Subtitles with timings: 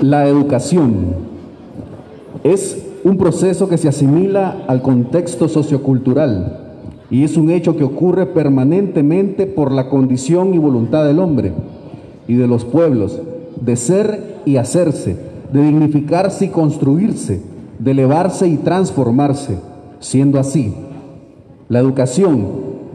[0.00, 1.08] La educación
[2.42, 6.56] es un proceso que se asimila al contexto sociocultural
[7.10, 11.52] y es un hecho que ocurre permanentemente por la condición y voluntad del hombre
[12.26, 13.20] y de los pueblos
[13.60, 15.16] de ser y hacerse,
[15.52, 17.42] de dignificarse y construirse,
[17.78, 19.58] de elevarse y transformarse.
[19.98, 20.72] Siendo así,
[21.68, 22.46] la educación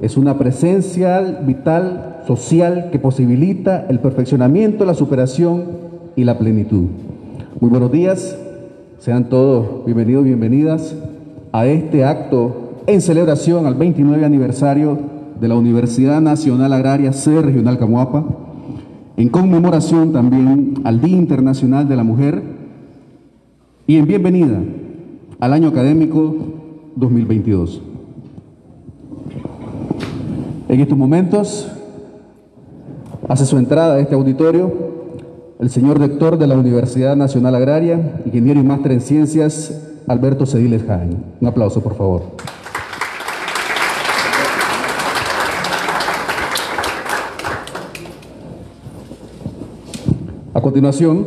[0.02, 5.85] es una presencia vital, social, que posibilita el perfeccionamiento, la superación
[6.16, 6.86] y la plenitud.
[7.60, 8.38] Muy buenos días,
[9.00, 10.96] sean todos bienvenidos y bienvenidas
[11.52, 14.98] a este acto en celebración al 29 aniversario
[15.40, 18.26] de la Universidad Nacional Agraria C Regional Camuapa,
[19.18, 22.42] en conmemoración también al Día Internacional de la Mujer
[23.88, 24.60] y en bienvenida
[25.40, 26.36] al año académico
[26.96, 27.82] 2022.
[30.70, 31.72] En estos momentos
[33.28, 34.95] hace su entrada a este auditorio
[35.60, 40.84] el señor rector de la Universidad Nacional Agraria, ingeniero y máster en ciencias, Alberto Cediles
[40.84, 41.24] Jaén.
[41.40, 42.24] Un aplauso, por favor.
[50.54, 51.26] A continuación,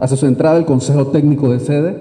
[0.00, 1.96] hace su entrada el Consejo Técnico de Sede,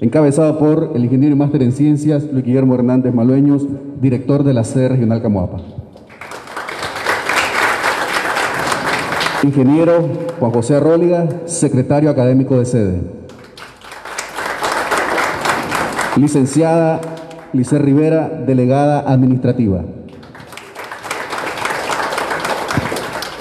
[0.00, 3.66] encabezado por el ingeniero y máster en ciencias, Luis Guillermo Hernández Malueños,
[4.00, 5.85] director de la sede regional Camoapa.
[9.46, 10.08] Ingeniero
[10.40, 13.00] Juan José Arróliga, secretario académico de sede.
[16.16, 17.00] Licenciada
[17.52, 19.82] Lice Rivera, delegada administrativa.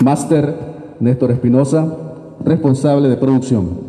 [0.02, 0.56] Máster
[1.00, 1.88] Néstor Espinosa,
[2.44, 3.80] responsable de producción.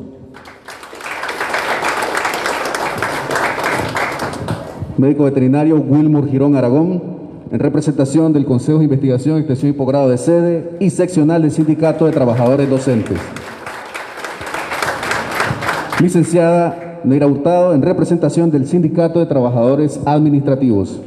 [4.97, 7.16] Médico veterinario Wilmur Girón Aragón,
[7.51, 12.07] en representación del Consejo de Investigación, Extensión y Posgrado de Sede y seccional del Sindicato
[12.07, 13.19] de Trabajadores Docentes.
[16.01, 21.01] Licenciada Neira Hurtado, en representación del Sindicato de Trabajadores Administrativos.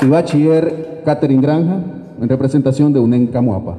[0.00, 1.78] Y bachiller Catherine Granja,
[2.20, 3.78] en representación de UNEN Camuapa.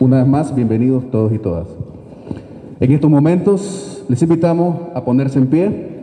[0.00, 1.66] Una vez más, bienvenidos todos y todas.
[2.80, 5.98] En estos momentos les invitamos a ponerse en pie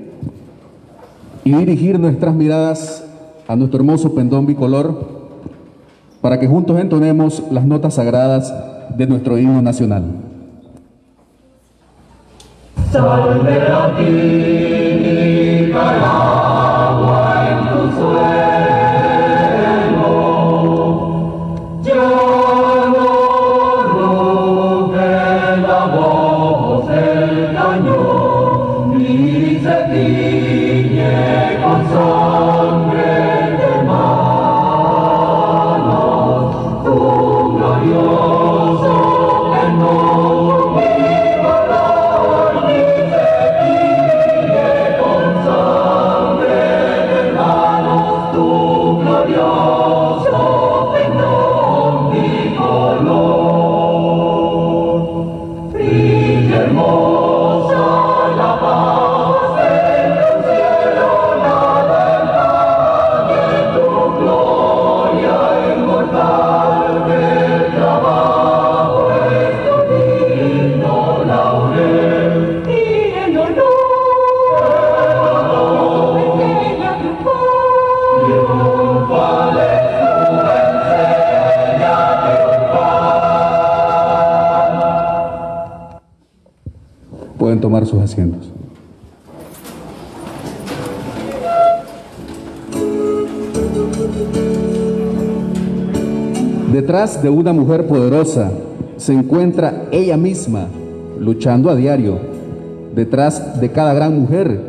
[1.45, 3.05] y dirigir nuestras miradas
[3.47, 5.15] a nuestro hermoso pendón bicolor
[6.19, 8.53] para que juntos entonemos las notas sagradas
[8.97, 10.03] de nuestro himno nacional.
[88.03, 88.51] Sus.
[96.71, 98.51] Detrás de una mujer poderosa
[98.97, 100.67] se encuentra ella misma
[101.19, 102.19] luchando a diario.
[102.93, 104.61] Detrás de cada gran mujer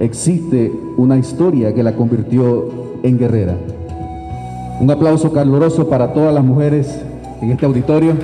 [0.00, 2.68] existe una historia que la convirtió
[3.02, 3.54] en guerrera.
[4.80, 6.98] Un aplauso caluroso para todas las mujeres
[7.40, 8.14] en este auditorio.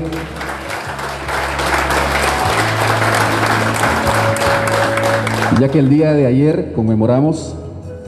[5.60, 7.56] Ya que el día de ayer conmemoramos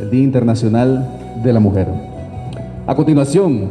[0.00, 1.88] el Día Internacional de la Mujer.
[2.87, 3.69] A continuación,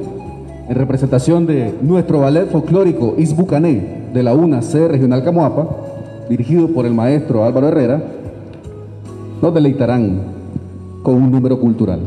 [0.67, 5.67] en representación de nuestro ballet folclórico Isbucané de la UNA-C Regional Camoapa,
[6.29, 8.01] dirigido por el maestro Álvaro Herrera,
[9.41, 10.23] nos deleitarán
[11.01, 12.01] con un número cultural.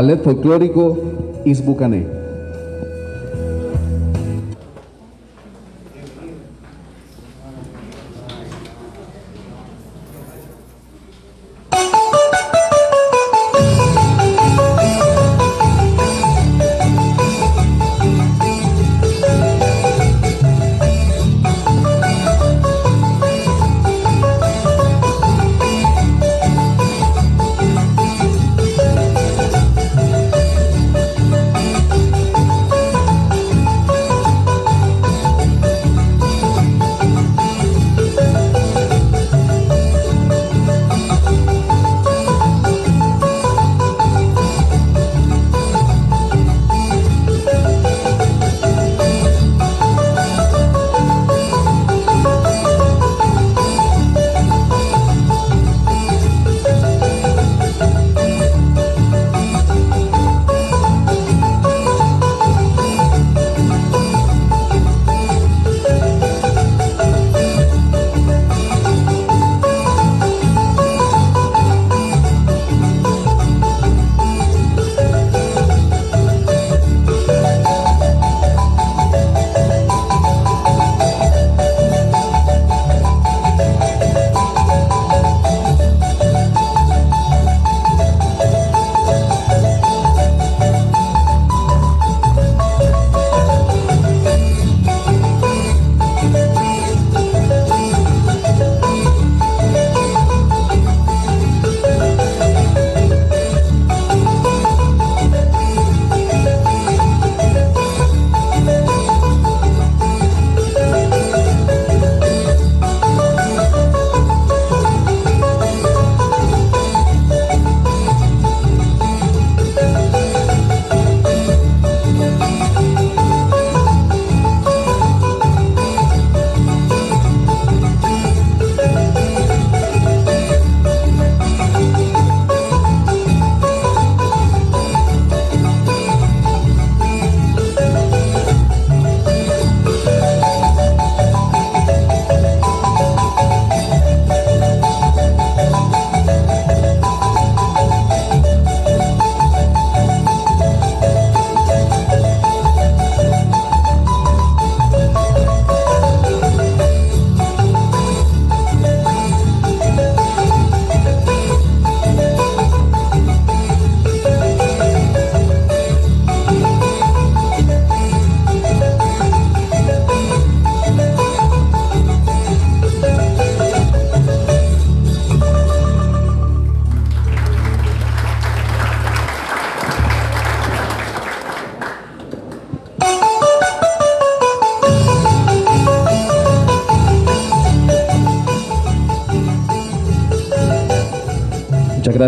[0.00, 0.96] Ballet Folclórico
[1.44, 2.19] Isbucané.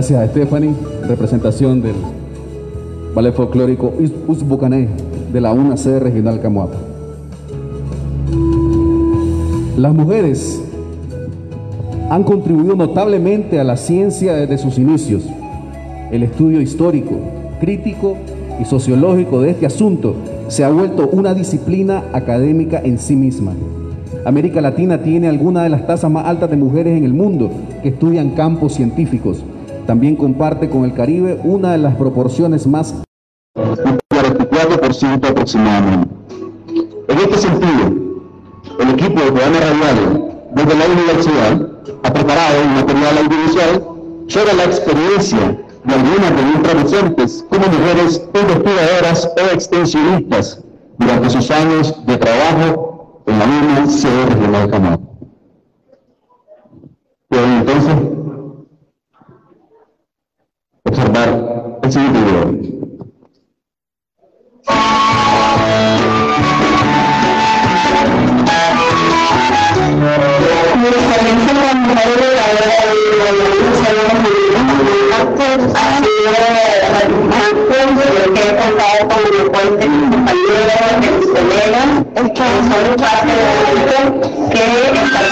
[0.02, 0.74] Gracias a Stephanie,
[1.06, 1.94] representación del
[3.14, 3.94] Ballet Folclórico
[4.26, 4.88] Uzbucané
[5.32, 6.74] de la UNAC Regional Camuapa.
[9.76, 10.60] Las mujeres
[12.10, 15.22] han contribuido notablemente a la ciencia desde sus inicios.
[16.10, 17.14] El estudio histórico,
[17.60, 18.16] crítico
[18.60, 20.16] y sociológico de este asunto
[20.48, 23.52] se ha vuelto una disciplina académica en sí misma.
[24.24, 27.52] América Latina tiene algunas de las tasas más altas de mujeres en el mundo
[27.84, 29.44] que estudian campos científicos
[29.86, 32.94] también comparte con el Caribe una de las proporciones más...
[33.54, 36.14] Un 44% aproximadamente.
[37.08, 38.02] En este sentido,
[38.80, 41.68] el equipo de programa radial desde la universidad
[42.02, 43.84] ha preparado un material audiovisual
[44.28, 50.62] sobre la experiencia de algunas de nuestras docentes como mujeres investigadoras o extensionistas
[50.98, 54.98] durante sus años de trabajo en la misma regional de
[57.28, 58.21] Pero entonces
[60.92, 62.72] observar el siguiente video.
[84.50, 85.31] que está trabajando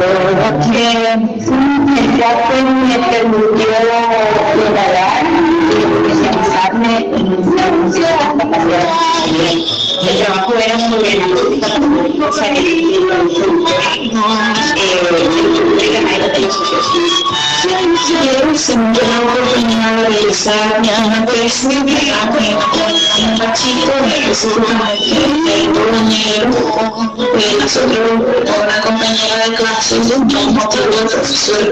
[0.00, 1.77] Hãy subscribe cho kênh
[2.18, 3.68] ya me permitió
[4.54, 5.24] preparar
[5.70, 5.82] y
[6.22, 6.36] en
[8.02, 8.98] la de capacidad
[10.08, 11.68] el trabajo era sobre la política
[12.32, 12.98] sea, que eh,
[15.80, 16.08] de la
[27.86, 30.28] de una compañera de clases un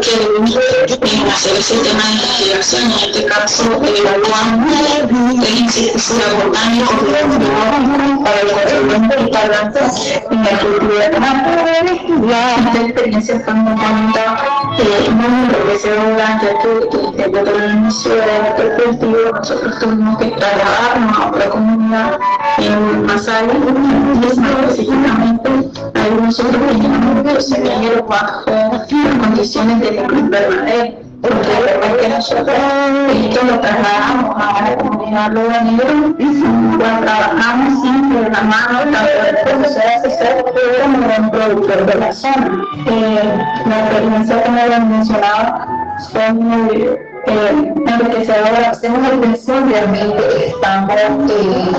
[0.06, 4.72] que vino a hacer ese tema de investigación, en este caso evaluando
[5.02, 6.92] el instituto botánico
[8.22, 11.04] para el conocimiento y para la cultura.
[12.26, 14.24] La experiencia fue muy bonita,
[15.10, 16.68] muy enriquecedora, ya que
[17.30, 22.18] desde el inicio de la perspectiva nosotros tuvimos que trasladarnos a otra comunidad
[22.58, 25.50] en Masaya y específicamente
[25.94, 28.86] ahí nosotros teníamos que seguir bajo
[29.36, 32.56] condiciones de invernadero porque después que nosotros
[33.10, 36.14] esto lo trasladamos a la comunidad Loba Negro,
[36.78, 40.52] cuando trabajamos siempre de la mano, tanto del profesor asesor
[40.82, 42.62] como del productor de la zona.
[42.86, 45.66] Eh, la experiencia, como lo han mencionado,
[46.12, 48.70] son muy eh, enriquecedora.
[48.70, 50.90] Hacemos la impresión realmente estamos
[51.30, 51.70] eh,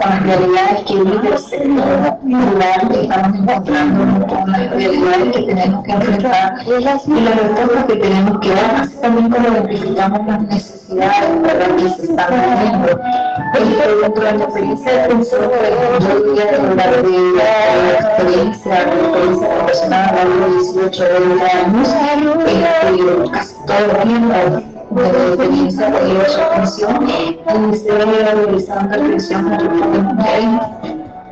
[0.00, 5.42] con las realidades que vive el sector rural, que estamos encontrándonos con las realidades que
[5.42, 10.42] tenemos que enfrentar y las respuestas que tenemos que dar, así también como identificamos las
[10.42, 11.76] necesidades ¿verdad?
[11.76, 13.00] que se están viviendo.
[13.54, 16.84] Dentro de la experiencia de yo diría que la
[18.00, 25.36] experiencia, la experiencia profesional a los 18 20 años, este, casi todo el tiempo de
[26.14, 27.08] de su atención,
[27.48, 30.85] el Ministerio de la de Atención Contra de Mujeres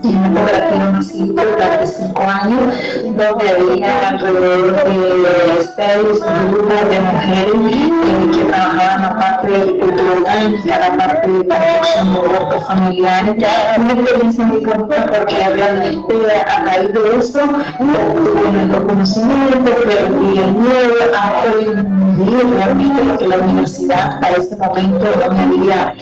[0.05, 6.21] en un municipio durante cinco años, donde había alrededor de seis
[6.51, 12.21] grupos de mujeres eh, que trabajaban la parte cultural y la parte de construcción de
[12.21, 13.35] grupos familiares.
[13.79, 16.15] Una experiencia muy bonita porque realmente
[16.47, 17.41] a raíz de eso
[17.79, 25.35] tuve el conocimiento, perdí el miedo, aprendí realmente porque la universidad a ese momento no
[25.35, 25.95] me había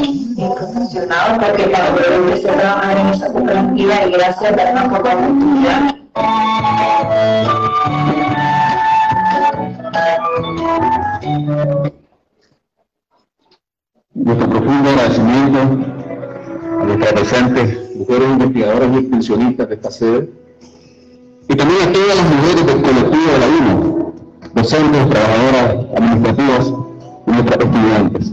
[0.72, 5.94] funcionado porque para poder empezar a trabajar en esa cooperativa y gracias por la oportunidad.
[14.14, 20.30] Nuestro profundo agradecimiento a nuestras presentes mujeres investigadoras y extensionistas de esta sede
[21.48, 24.12] y también a todas las mujeres del colectivo de la UNO,
[24.54, 26.72] docentes, trabajadoras administrativas
[27.26, 28.32] y nuestras estudiantes.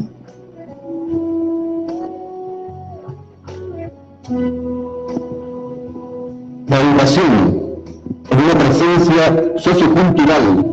[7.10, 10.64] Es una presencia sociocultural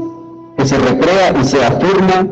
[0.58, 2.26] que se recrea y se afirma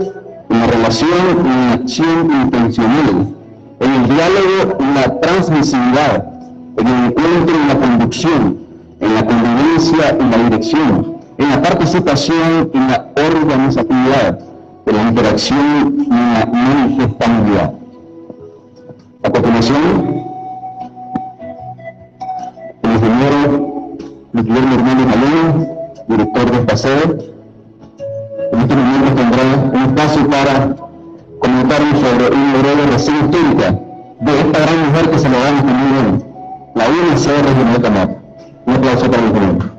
[0.50, 3.34] en la relación y en la acción intencional,
[3.80, 6.22] en el diálogo y la transmisividad,
[6.76, 8.58] en el encuentro y la conducción,
[9.00, 14.38] en la convivencia y la dirección, en la participación y la organizatividad,
[14.84, 17.72] en la interacción y la manifestabilidad.
[19.22, 20.13] A continuación,
[24.34, 25.66] ingeniero Guillermo Hernández Maleno,
[26.08, 27.18] director de paseo.
[28.52, 30.76] En este momento tendrá un espacio para
[31.38, 33.78] comentarnos sobre una breve reseña histórica
[34.20, 36.24] de esta gran mujer que se lo damos también
[36.74, 38.22] la UNCR de Camar.
[38.66, 39.74] Un aplauso para el ingeniero.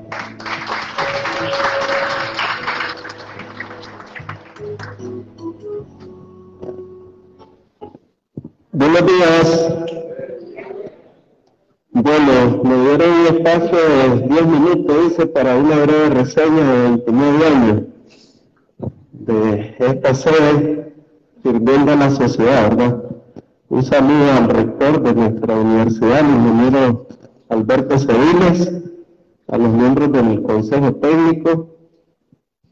[8.72, 9.85] Buenos días.
[11.96, 17.46] Bueno, me dieron un espacio de 10 minutos, dice, para una breve reseña de 29
[17.48, 17.84] años
[19.14, 20.94] de esta sede
[21.42, 23.02] sirviendo a la sociedad, ¿verdad?
[23.70, 27.08] Un saludo al rector de nuestra universidad, el ingeniero
[27.48, 28.74] Alberto Seviles,
[29.48, 31.78] a los miembros del Consejo Técnico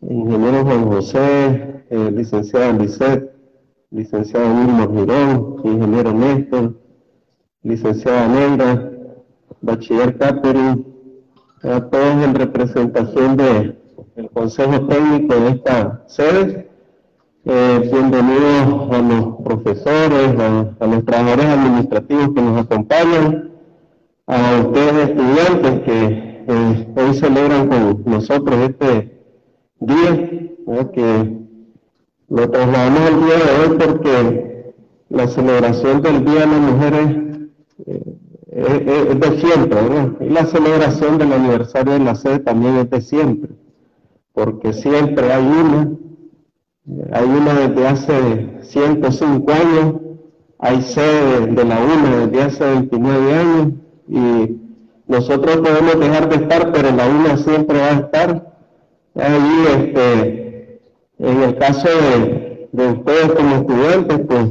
[0.02, 3.32] ingeniero Juan José, eh, licenciada Lisset,
[3.90, 6.74] licenciado Nilmo Girón, ingeniero Néstor,
[7.62, 8.93] licenciada Negra,
[9.64, 10.86] bachiller Catherine,
[11.64, 13.80] a todos en representación del
[14.34, 16.70] Consejo Técnico de esta sede.
[17.46, 20.38] Eh, bienvenidos a los profesores,
[20.80, 23.52] a, los trabajadores administrativos que nos acompañan,
[24.28, 29.18] a ustedes estudiantes que hoy celebran con nosotros este
[29.80, 31.38] día, que
[32.30, 34.74] lo trasladamos el día de hoy porque
[35.10, 37.18] la celebración del Día de las Mujeres
[37.86, 38.16] eh,
[38.56, 39.80] es, de siempre,
[40.22, 43.52] Y la celebración del aniversario de la sede también es de siempre,
[44.32, 45.92] porque siempre hay una,
[47.12, 49.96] hay una desde hace 105 años,
[50.60, 53.74] hay sede de la una desde hace 29 años,
[54.08, 54.62] y
[55.08, 58.54] nosotros podemos dejar de estar, pero la una siempre va a estar.
[59.16, 60.82] Ahí, este,
[61.20, 64.46] en el caso de, de ustedes como estudiantes, pues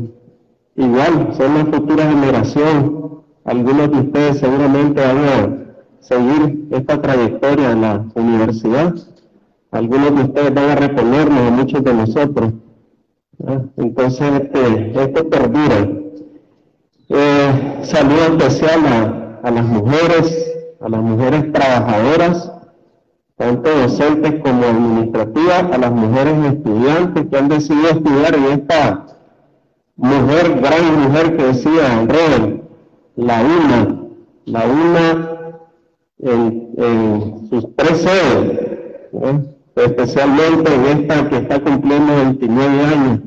[0.77, 3.03] igual, son la futura generación
[3.45, 5.63] algunos de ustedes seguramente van a
[6.01, 8.95] seguir esta trayectoria en la universidad.
[9.71, 12.53] Algunos de ustedes van a reponernos muchos de nosotros.
[13.77, 15.89] Entonces, este, esto perdura.
[17.09, 18.81] Eh, saludo especial
[19.43, 22.53] a, las mujeres, a las mujeres trabajadoras,
[23.37, 29.07] tanto docentes como administrativas, a las mujeres estudiantes que han decidido estudiar en esta
[29.97, 32.62] mujer, gran mujer que decía Robert,
[33.17, 34.03] la una,
[34.47, 35.33] la una
[36.19, 43.21] en, sus tres sedes, especialmente en esta que está cumpliendo 29 años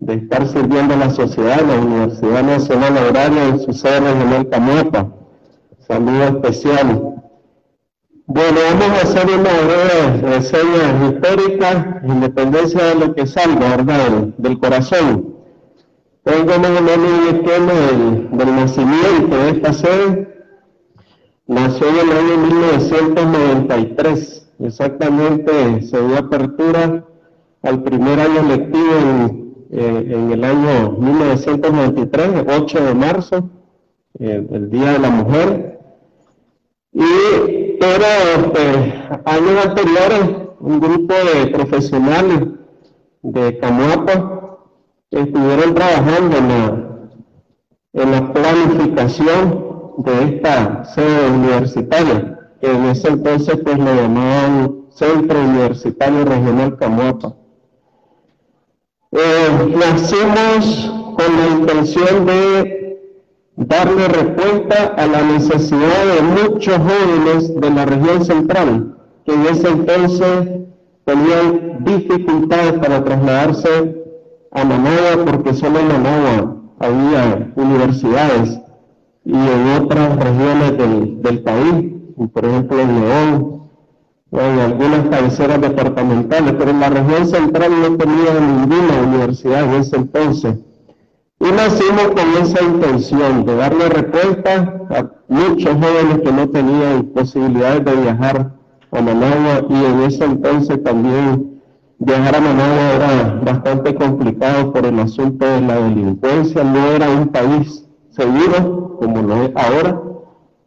[0.00, 5.08] de estar sirviendo a la sociedad, la Universidad Nacional Agraria en su sede regional Camota.
[5.80, 7.14] Saludo especial.
[8.26, 14.10] Bueno, vamos a hacer una breve reseña histórica, independencia de lo que salga, ¿verdad?
[14.36, 15.37] del corazón.
[16.28, 17.72] Tengo más o menos un esquema
[18.32, 20.44] del, nacimiento de esta sede.
[21.46, 24.50] Nació en el año 1993.
[24.58, 27.02] Exactamente se dio apertura
[27.62, 33.48] al primer año lectivo en, eh, el año 1993, 8 de marzo,
[34.18, 35.80] eh, el Día de la Mujer.
[36.92, 37.06] Y
[37.80, 38.04] pero
[38.36, 40.20] este, años anteriores,
[40.60, 42.48] un grupo de profesionales
[43.22, 44.37] de Camuapa
[45.10, 46.88] estuvieron trabajando en la,
[47.94, 49.68] en la planificación
[49.98, 57.34] de esta sede universitaria, que en ese entonces pues lo llamaban Centro Universitario Regional Camuapa.
[59.12, 62.78] Eh, nacimos con la intención de
[63.56, 69.68] darle respuesta a la necesidad de muchos jóvenes de la región central, que en ese
[69.68, 70.48] entonces
[71.04, 73.97] tenían dificultades para trasladarse
[74.52, 78.60] a Managua porque solo en Managua había universidades
[79.24, 80.78] y en otras regiones
[81.22, 81.92] del, país,
[82.32, 83.58] por ejemplo en León,
[84.30, 89.80] o en algunas cabeceras departamentales, pero en la región central no tenía ninguna universidad en
[89.80, 90.56] ese entonces.
[91.40, 97.84] Y nacimos con esa intención de darle respuesta a muchos jóvenes que no tenían posibilidades
[97.84, 98.52] de viajar
[98.90, 101.57] a Managua y en ese entonces también
[102.00, 107.28] Viajar a Managua era bastante complicado por el asunto de la delincuencia, no era un
[107.28, 110.00] país seguro como lo es ahora,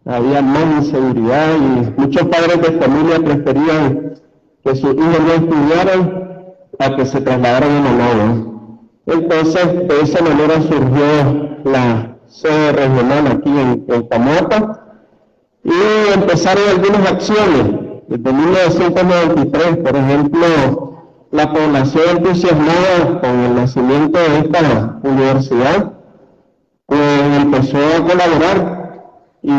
[0.06, 4.14] había más inseguridad y muchos padres de familia preferían
[4.64, 6.32] que sus hijos no estudiaran
[6.80, 8.52] a que se trasladaran a Managua.
[9.06, 14.08] Entonces, de esa manera surgió la sede regional aquí en, en
[15.64, 17.64] y empezaron algunas acciones.
[18.08, 20.91] Desde 1993, por ejemplo,
[21.32, 25.94] la población entusiasmada con el nacimiento de esta universidad,
[26.86, 29.04] pues empezó a colaborar
[29.42, 29.52] y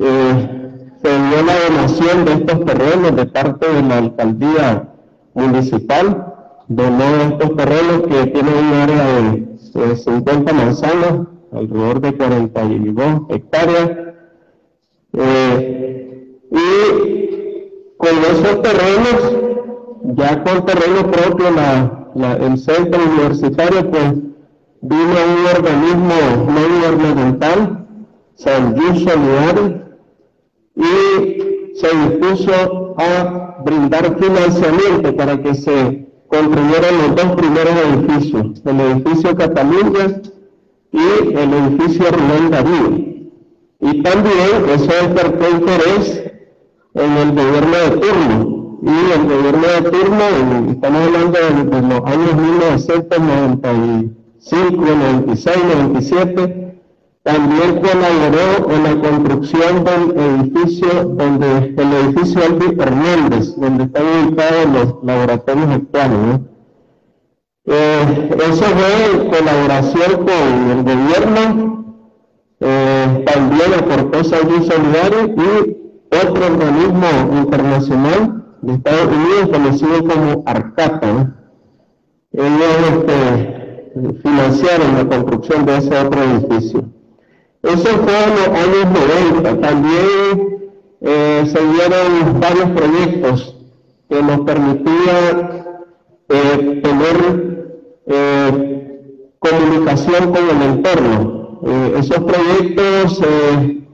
[0.00, 4.88] eh, se dio la donación de estos terrenos de parte de la alcaldía
[5.34, 6.34] municipal,
[6.68, 13.90] donó estos terrenos que tienen un área de, 50 manzanas, alrededor de 42 hectáreas,
[15.14, 19.52] eh, y con esos terrenos
[20.04, 24.14] ya con terreno propio, la, el centro universitario, pues
[24.80, 26.14] vino un organismo
[26.46, 27.86] no gubernamental,
[28.34, 29.82] San Solidario,
[30.74, 38.80] y se dispuso a brindar financiamiento para que se construyeran los dos primeros edificios, el
[38.80, 40.20] edificio Cataluña
[40.90, 43.12] y el edificio Rubén Darío.
[43.80, 46.22] Y también eso despertó interés
[46.94, 50.24] en el gobierno de turno, y el gobierno de turno,
[50.72, 56.80] estamos hablando de, los años 1995, 96, 97,
[57.22, 64.66] también colaboró en la construcción del edificio, donde el edificio Albi Hernández, donde están ubicados
[64.72, 66.40] los laboratorios actuales.
[67.66, 71.84] Eh, eso fue colaboración con el gobierno,
[72.58, 75.76] eh, también aportó Salud Solidario y
[76.10, 77.06] otro organismo
[77.38, 81.36] internacional de Estados Unidos conocido como ARCATA.
[82.32, 86.84] Ellos este, financiaron la construcción de ese otro edificio.
[87.62, 89.60] Eso fue en los años 90.
[89.60, 93.56] También eh, se dieron varios proyectos
[94.08, 95.64] que nos permitían
[96.28, 99.00] eh, tener eh,
[99.38, 101.60] comunicación con el entorno.
[101.98, 103.20] esos proyectos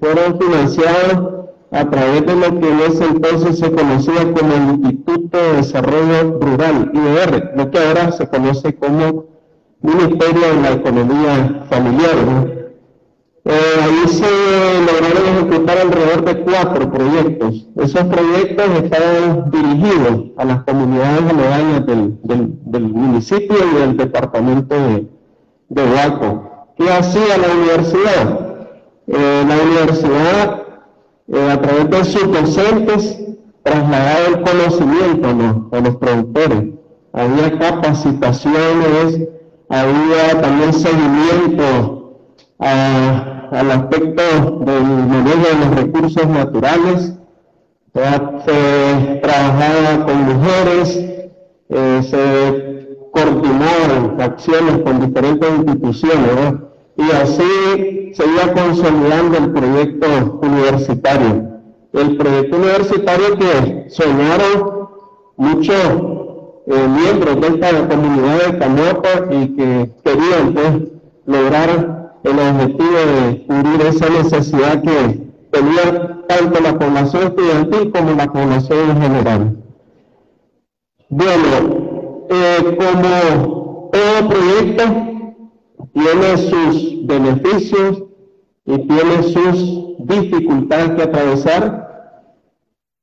[0.01, 1.38] fueron financiados
[1.71, 6.39] a través de lo que en ese entonces se conocía como el Instituto de Desarrollo
[6.41, 9.27] Rural, IDR, lo que ahora se conoce como
[9.83, 12.59] Ministerio de la Economía Familiar.
[13.45, 13.53] Eh,
[13.83, 14.27] ahí se
[14.81, 17.67] lograron ejecutar alrededor de cuatro proyectos.
[17.77, 22.19] Esos proyectos estaban dirigidos a las comunidades aledañas del,
[22.65, 25.07] del, municipio y del departamento de,
[25.69, 26.75] de Huaco.
[26.77, 28.57] ¿Qué hacía la universidad?
[29.07, 30.68] Eh, la universidad
[31.33, 33.21] a través de sus docentes,
[33.63, 35.29] trasladar el conocimiento
[35.73, 36.65] a los, productores.
[37.13, 39.29] Había capacitaciones,
[39.69, 42.19] había también seguimiento
[42.59, 44.23] al aspecto
[44.61, 47.15] del manejo de los recursos naturales.
[47.95, 50.97] Se trabajaba con mujeres,
[51.69, 52.79] eh, se
[53.13, 56.55] coordinaron acciones con diferentes instituciones
[56.97, 60.07] y así se iba consolidando el proyecto
[60.43, 61.49] universitario.
[61.93, 64.89] El proyecto universitario que soñaron
[65.37, 65.77] muchos
[66.67, 70.73] eh, miembros de esta comunidad de y que querían pues,
[71.27, 78.27] lograr el objetivo de cubrir esa necesidad que tenía tanto la población estudiantil como la
[78.27, 79.57] población en general.
[81.09, 84.85] Bueno, eh, como todo proyecto,
[85.93, 88.05] tiene sus beneficios
[88.65, 91.89] y tiene sus dificultades que atravesar.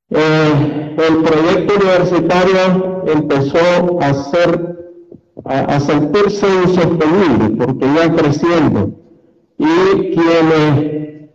[0.10, 4.76] Eh, el proyecto universitario empezó a ser
[5.44, 8.92] a, sentirse insostenible porque iba creciendo
[9.58, 11.30] y quienes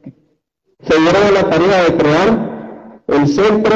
[0.81, 3.73] se dieron la tarea de crear el centro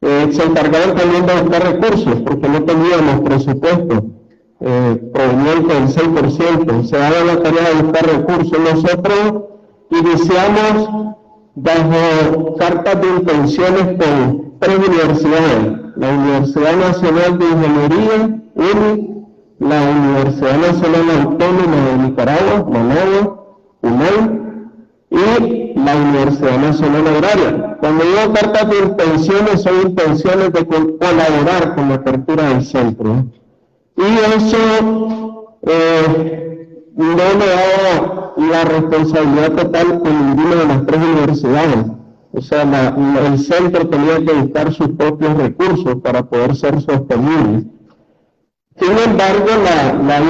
[0.00, 4.13] eh, se encargaron también de buscar recursos porque no teníamos presupuesto
[4.60, 6.84] eh, proveniente del 6%.
[6.84, 8.58] Se daba la tarea de buscar recursos.
[8.58, 9.42] Nosotros
[9.90, 11.14] iniciamos
[11.54, 15.80] bajo cartas de intenciones con tres universidades.
[15.96, 19.14] La Universidad Nacional de Ingeniería, UNI,
[19.60, 23.44] la Universidad Nacional Autónoma de Nicaragua, Managua,
[23.82, 24.44] UNAM,
[25.10, 27.76] y la Universidad Nacional Agraria.
[27.80, 33.26] Cuando digo cartas de intenciones, son intenciones de colaborar con la apertura del centro.
[33.96, 34.02] Y
[34.36, 41.86] eso eh, no le da la responsabilidad total con ninguna de las tres universidades.
[42.32, 42.62] O sea,
[43.26, 47.64] el centro tenía que buscar sus propios recursos para poder ser sostenible.
[48.76, 50.20] Sin embargo, la, la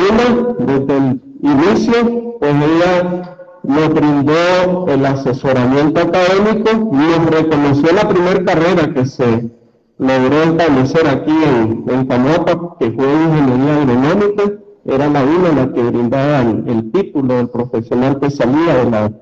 [0.59, 8.92] desde el inicio, pues ella nos brindó el asesoramiento académico, nos reconoció la primera carrera
[8.92, 9.50] que se
[9.98, 14.52] logró establecer aquí en, en que fue ingeniería agronómica,
[14.87, 19.12] era la una la que brindaba el, título del profesional que salía de la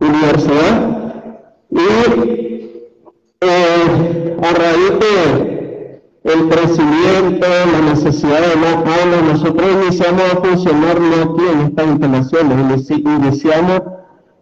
[0.00, 1.14] universidad.
[1.70, 1.78] Y
[3.42, 5.60] eh, a raíz de
[6.48, 12.90] crecimiento, la necesidad de más aulas, nosotros iniciamos a funcionar no aquí en estas instalaciones,
[12.90, 13.82] iniciamos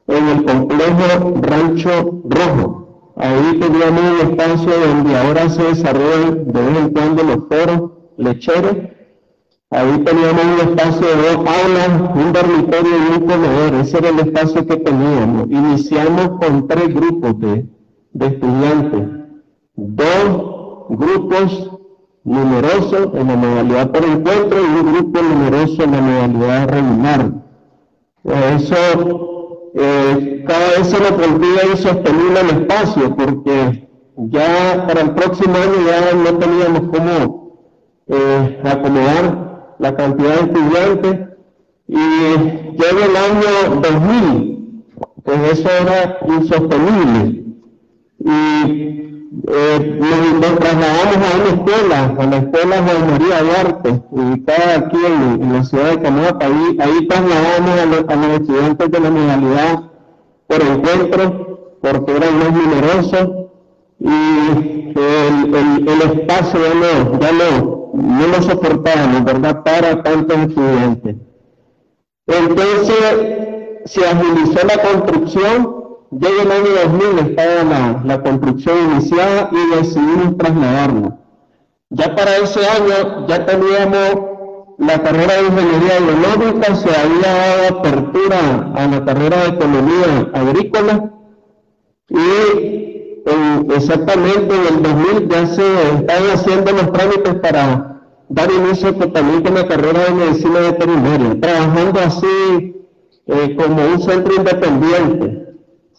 [0.07, 2.88] en el complejo Rancho Rojo,
[3.21, 8.77] Ahí teníamos un espacio donde ahora se desarrollan de vez en cuando los foros lecheros.
[9.71, 13.75] Ahí teníamos un espacio de dos aulas, un dormitorio y un comedor.
[13.81, 15.49] Ese era el espacio que teníamos.
[15.51, 17.67] Iniciamos con tres grupos de,
[18.13, 19.03] de estudiantes.
[19.75, 21.71] Dos grupos
[22.23, 27.33] numerosos en la modalidad por encuentro y un grupo numeroso en la modalidad regular.
[28.25, 29.28] Eso
[29.75, 35.87] eh, cada vez se lo volvía insostenible el espacio, porque ya para el próximo año
[35.87, 37.59] ya no teníamos cómo
[38.09, 41.29] eh, acomodar la cantidad de estudiantes,
[41.89, 44.85] y llega el año 2000,
[45.25, 47.45] pues eso era insostenible.
[48.19, 54.97] Y eh, nos, trasladamos a una escuela, a la escuela Juan María Duarte, ubicada aquí
[55.07, 56.39] en, la ciudad de Canadá.
[56.41, 59.83] Ahí, ahí trasladamos a los, a los, estudiantes de la modalidad
[60.47, 63.29] por encuentro, porque eran más numerosos
[64.01, 70.39] y el, el, el espacio ya no, ya no, no lo soportábamos, ¿verdad?, para tantos
[70.39, 71.17] estudiantes.
[72.27, 73.49] Entonces
[73.85, 75.78] se agilizó la construcción
[76.11, 81.13] ya en el año 2000 estaba la, construcción iniciada y decidimos trasladarnos.
[81.91, 84.11] Ya para ese año ya teníamos
[84.79, 91.13] la carrera de ingeniería agronómica, se había dado apertura a la carrera de economía agrícola
[92.09, 93.25] y
[93.75, 99.53] exactamente en el 2000 ya se están haciendo los trámites para dar inicio totalmente a
[99.53, 102.87] la carrera de medicina veterinaria, trabajando así
[103.27, 105.48] eh, como un centro independiente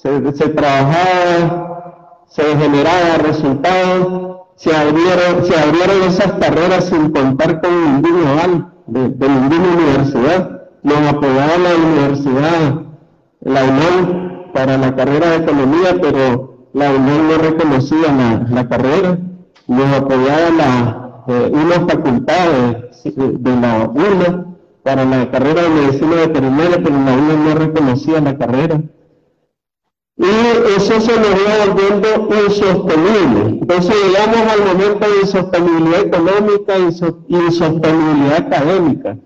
[0.02, 8.28] se, trabajaba, se generaba resultados, se abrieron, se abrieron esas carreras sin contar con ningún
[8.28, 10.62] aval de, ninguna universidad.
[10.84, 12.82] Nos apoyaba la universidad,
[13.42, 19.18] la UNAM, para la carrera de economía, pero la UNAM no reconocía la, carrera.
[19.68, 22.48] Nos apoyaba la, eh, una facultad
[23.04, 24.46] de, de la UNA
[24.82, 28.82] para la carrera de medicina veterinaria, pero la UNA no reconocía la carrera
[30.20, 33.60] y eso se nos va volviendo insostenible.
[33.62, 39.18] Entonces llegamos al momento de insostenibilidad económica y insostenibilidad académica,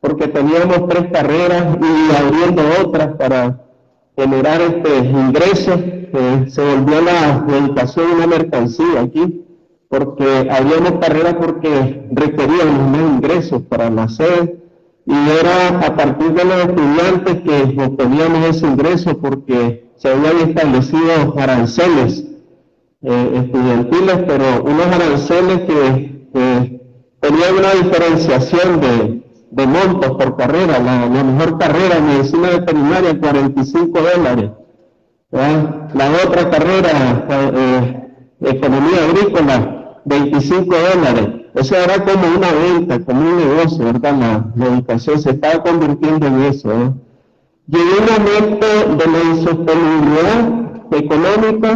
[0.00, 3.60] porque teníamos tres carreras y abriendo otras para
[4.14, 5.80] generar este ingresos,
[6.48, 9.46] se volvió la, educación una mercancía aquí,
[9.88, 14.58] porque habíamos carreras porque requeríamos más ingresos para nacer,
[15.06, 21.38] y era a partir de los estudiantes que obteníamos ese ingreso porque se habían establecido
[21.38, 22.24] aranceles
[23.02, 26.80] eh, estudiantiles, pero unos aranceles que
[27.20, 30.80] tenían una diferenciación de, montos por carrera.
[30.80, 34.50] La, mejor carrera, medicina veterinaria, 45 dólares.
[35.30, 38.08] La otra carrera, eh,
[38.40, 41.28] economía agrícola, 25 dólares.
[41.54, 44.50] Eso era como una venta, como un negocio, ¿verdad?
[44.56, 46.72] La, educación se estaba convirtiendo en eso.
[46.72, 46.92] ¿eh?
[47.72, 48.66] Llegó un momento
[48.98, 51.70] de la insostenibilidad económica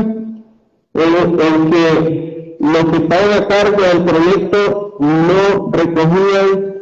[0.93, 6.75] en, que los que estaban a cargo del proyecto no recogían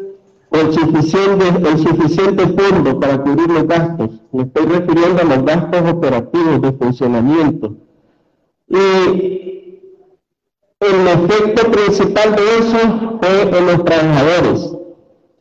[0.51, 4.11] el suficiente, el suficiente fondo para cubrir los gastos.
[4.33, 7.77] Me estoy refiriendo a los gastos operativos de funcionamiento.
[8.69, 9.79] Y
[10.81, 14.77] el efecto principal de eso fue en los trabajadores.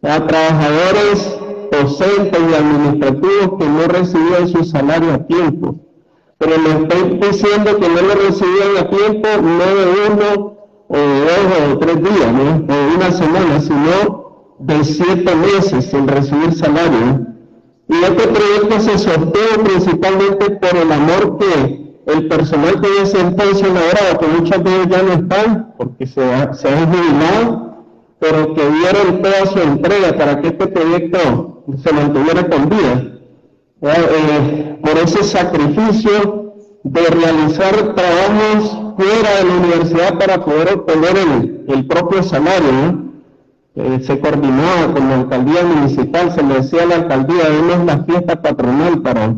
[0.01, 1.39] Los trabajadores
[1.83, 5.75] docentes y administrativos que no recibían su salario a tiempo.
[6.37, 10.53] Pero le estoy diciendo que no lo recibían a tiempo no de uno
[10.87, 12.73] o dos o tres días, ¿no?
[12.73, 17.27] o una semana, sino de siete meses sin recibir salario.
[17.87, 23.19] Y este proyecto se sostuvo principalmente por el amor que el personal que en ese
[23.19, 26.21] entonces laboraba, que muchos de ellos ya no están, porque se,
[26.53, 27.72] se han jubilado,
[28.19, 33.13] pero que dieron toda su entrega para que este proyecto se mantuviera con vida.
[33.81, 41.17] Eh, por ese sacrificio de realizar trabajos fuera de la universidad para poder obtener
[41.67, 43.03] el, propio salario.
[43.75, 48.03] Eh, se coordinaba con la alcaldía municipal, se le decía a la alcaldía, es la
[48.03, 49.35] fiesta patronal para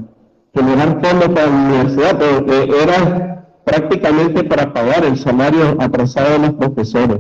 [0.53, 6.53] generar fondos para la universidad, pero era prácticamente para pagar el salario atrasado de los
[6.53, 7.19] profesores.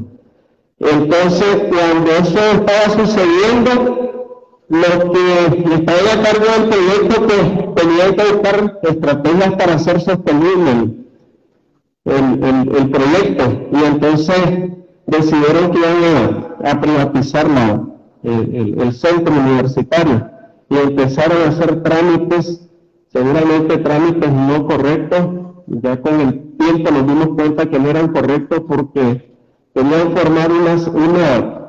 [0.79, 4.05] Entonces, cuando eso estaba sucediendo,
[4.67, 10.95] los que estaban a cargo del proyecto pues, tenían que buscar estrategias para hacer sostenible
[12.05, 13.67] el, proyecto.
[13.71, 14.35] Y entonces
[15.07, 17.47] decidieron que iban a, privatizar
[18.23, 20.29] el, centro universitario
[20.69, 22.67] y empezaron a hacer trámites,
[23.07, 25.27] seguramente trámites no correctos.
[25.67, 29.34] Ya con el tiempo nos dimos cuenta que no eran correctos porque
[29.75, 31.61] querían formar una,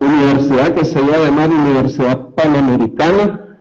[0.00, 3.58] universidad que se iba a Universidad Panamericana,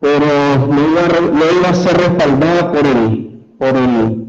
[0.00, 0.26] pero
[0.66, 4.28] no iba, a ser respaldada por el, por el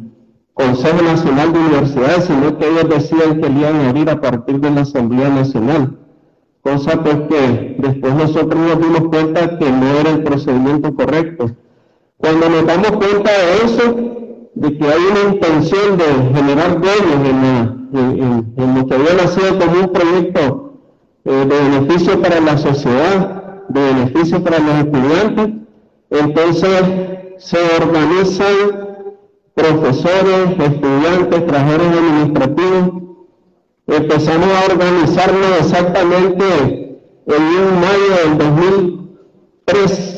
[0.54, 4.70] Consejo Nacional de Universidades, sino que ellos decían que iban a abrir a partir de
[4.70, 5.98] la Asamblea Nacional.
[6.62, 11.52] Cosa pues que después nosotros nos dimos cuenta que no era el procedimiento correcto.
[12.18, 14.19] Cuando nos damos cuenta de eso,
[14.56, 19.80] de que hay una intención de generar dueños en, en, lo que había nacido como
[19.82, 20.74] un proyecto
[21.26, 25.50] eh, de beneficio para la sociedad, de beneficio para los estudiantes,
[26.10, 26.84] entonces
[27.38, 28.90] se organizan
[29.54, 33.10] profesores, estudiantes, trabajadores administrativos,
[33.88, 40.09] empezamos a organizarnos exactamente en un mayo del 2003.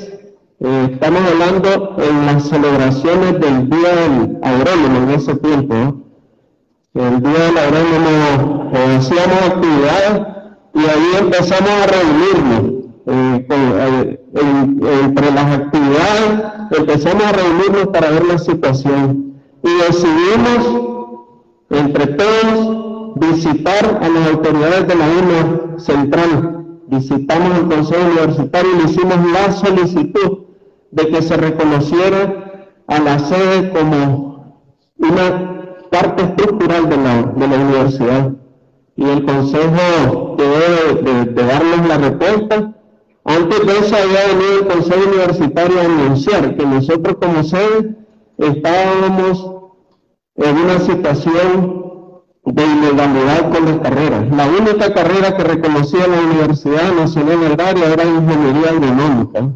[1.02, 5.76] Eh, estamos hablando en las celebraciones del Día del Agrónomo en ese tiempo.
[6.94, 10.28] El Día del Agrónomo eh, hacíamos actividades
[10.76, 12.82] y ahí empezamos a reunirnos.
[13.08, 14.20] Eh,
[15.04, 16.44] entre las actividades
[16.78, 19.34] empezamos a reunirnos para ver la situación
[19.64, 21.18] y decidimos
[21.72, 26.80] entre todos visitar a las autoridades de la UNA central.
[26.88, 30.51] Visitamos el Consejo Universitario y le hicimos la solicitud
[30.92, 34.64] de que se reconociera a la sede como
[34.98, 38.32] una parte estructural de la, de la universidad.
[38.96, 42.74] Y el Consejo debe de, de darnos la respuesta
[43.24, 47.96] antes de eso había venido el Consejo Universitario a anunciar que nosotros como sede
[48.38, 49.52] estábamos
[50.36, 51.82] en una situación
[52.46, 54.36] de ilegalidad con las carreras.
[54.36, 59.50] La única carrera que reconocía la Universidad Nacional Agraria era Ingeniería Agronómica.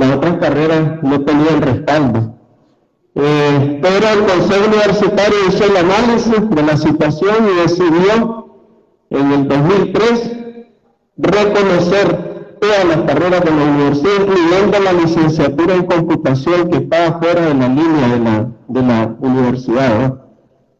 [0.00, 2.34] Las otras carreras no tenían respaldo.
[3.14, 8.46] Eh, pero el Consejo Universitario hizo el análisis de la situación y decidió
[9.10, 10.36] en el 2003
[11.18, 17.42] reconocer todas las carreras de la universidad, incluyendo la licenciatura en computación que estaba fuera
[17.42, 20.14] de la línea de la, de la universidad.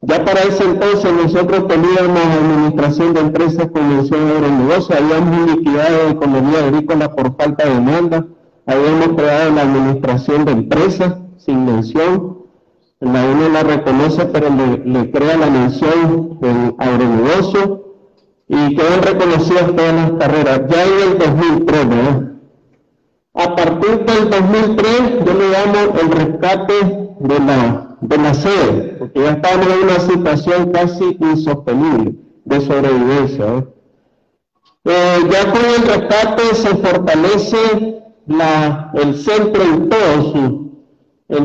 [0.01, 6.61] Ya para ese entonces nosotros teníamos administración de empresas con mención agronegocio, habíamos liquidado economía
[6.61, 8.27] agrícola por falta de demanda,
[8.71, 12.39] habíamos creado la administración de empresas sin mención,
[13.01, 14.49] la UNE la reconoce pero
[14.85, 17.81] le, crea la mención en agronegocio,
[18.47, 22.31] y quedan reconocidas todas las carreras, ya en el 2003, ¿verdad?
[23.35, 26.75] A partir del 2003 yo le llamo el rescate
[27.21, 33.67] de la, de la sede, porque ya estábamos en una situación casi insostenible de sobrevivencia.
[34.85, 40.71] Eh, ya con el rescate se fortalece la, el centro en todos su,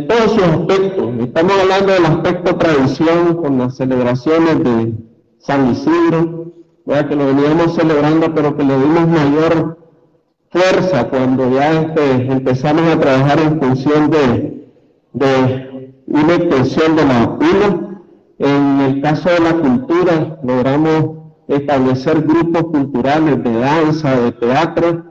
[0.07, 1.13] todos sus aspectos.
[1.19, 4.93] Estamos hablando del aspecto tradición con las celebraciones de
[5.39, 6.53] San Isidro,
[6.85, 9.79] que lo veníamos celebrando, pero que le dimos mayor
[10.51, 14.69] fuerza cuando ya este, empezamos a trabajar en función de,
[15.13, 17.81] de una extensión de la UNA.
[18.37, 21.17] En el caso de la cultura, logramos
[21.47, 25.05] establecer grupos culturales de danza, de teatro,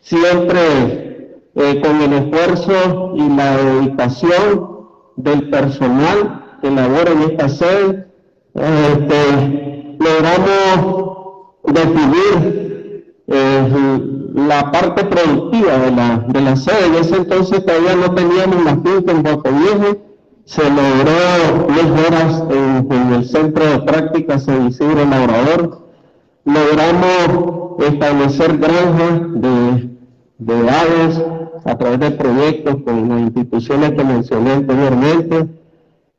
[0.00, 1.11] siempre
[1.54, 4.72] eh, con el esfuerzo y la dedicación
[5.16, 8.06] del personal que labora en esta sede.
[8.54, 11.22] Este, logramos
[11.64, 14.00] definir eh,
[14.34, 16.86] la parte productiva de la, de la sede.
[16.86, 19.96] En ese entonces todavía no teníamos la finca en Viejo.
[20.44, 25.86] Se logró 10 horas en, el centro de práctica San Isidro Labrador.
[26.44, 29.90] Logramos establecer granjas de,
[30.38, 31.22] de aves
[31.64, 35.48] a través de proyectos con las instituciones que mencioné anteriormente.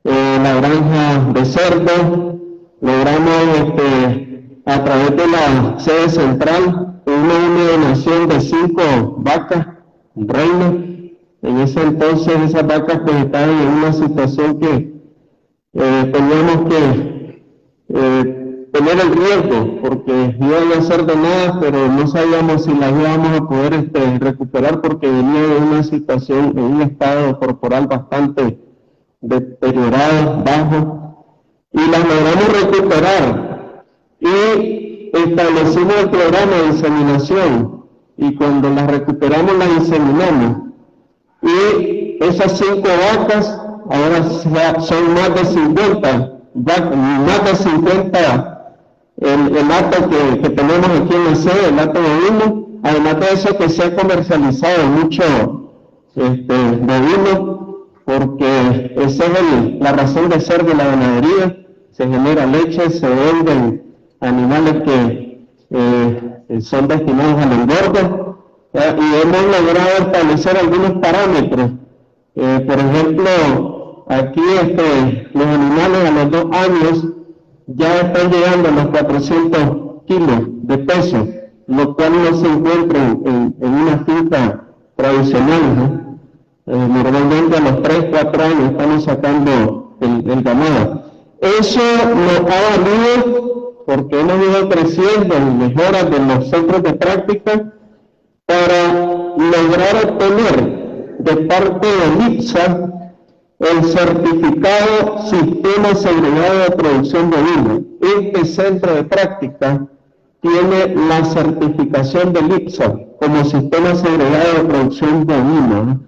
[0.05, 2.39] Eh, la granja de cerdo.
[2.81, 9.67] Logramos este, a través de la sede central una nación de cinco vacas
[10.15, 10.73] reinas.
[11.41, 14.93] En ese entonces esas vacas pues estaban en una situación que
[15.73, 17.43] eh, teníamos que
[17.89, 18.42] eh,
[18.73, 23.47] tener el riesgo porque iban a ser donadas pero no sabíamos si las íbamos a
[23.47, 28.59] poder este, recuperar porque venían en una situación, en un estado corporal bastante
[29.21, 31.25] deteriorado, bajo
[31.71, 33.83] y las logramos recuperar.
[34.19, 37.85] Y establecimos el programa de inseminación
[38.17, 40.57] y cuando las recuperamos las inseminamos.
[41.43, 43.59] Y esas cinco vacas
[43.89, 48.52] ahora son más de 50 más de 50
[49.17, 53.57] el, el que, tenemos aquí en el sede, el acto de vino, además de eso
[53.57, 55.23] que se ha comercializado mucho
[56.15, 61.57] este, de vino, porque esa es la razón de ser de la ganadería,
[61.91, 63.83] se genera leche, se venden
[64.19, 68.23] animales que eh, son destinados al engorde
[68.73, 71.71] y hemos logrado establecer algunos parámetros.
[72.35, 77.07] Eh, por ejemplo, aquí este, los animales a los dos años
[77.75, 79.61] ya están llegando a los 400
[80.05, 81.27] kilos de peso,
[81.67, 84.63] lo cual no se encuentra en, una finca
[84.95, 86.17] tradicional.
[86.65, 91.03] Eh, normalmente a los 3, 4 años estamos sacando el, el ganado.
[91.41, 91.81] Eso
[92.15, 97.73] nos ha valido porque hemos ido creciendo en mejoras de los centros de práctica
[98.45, 98.93] para
[99.37, 103.02] lograr obtener de parte de IPSA
[103.63, 107.81] el certificado Sistema Segregado de Producción de Vino.
[108.01, 109.85] Este centro de práctica
[110.41, 115.99] tiene la certificación del IPSA como Sistema Segregado de Producción de Vino.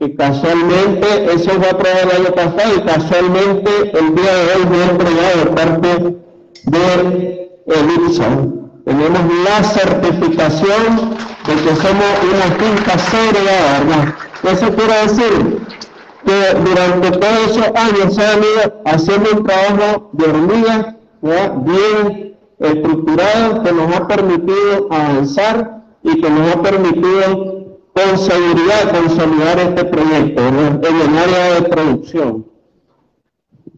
[0.00, 4.82] Que casualmente, eso fue aprobado el año pasado y casualmente el día de hoy fue
[4.90, 6.16] entregado de parte
[6.64, 8.28] del IPSA.
[8.84, 11.10] Tenemos la certificación
[11.46, 14.14] de que somos una finca segregada, ¿verdad?
[14.52, 15.63] Eso quiere decir
[16.24, 20.96] que durante todos esos años se han ido haciendo un trabajo de hormiga
[21.64, 27.64] bien estructurado que nos ha permitido avanzar y que nos ha permitido
[27.94, 32.46] con seguridad consolidar este proyecto en el área de producción.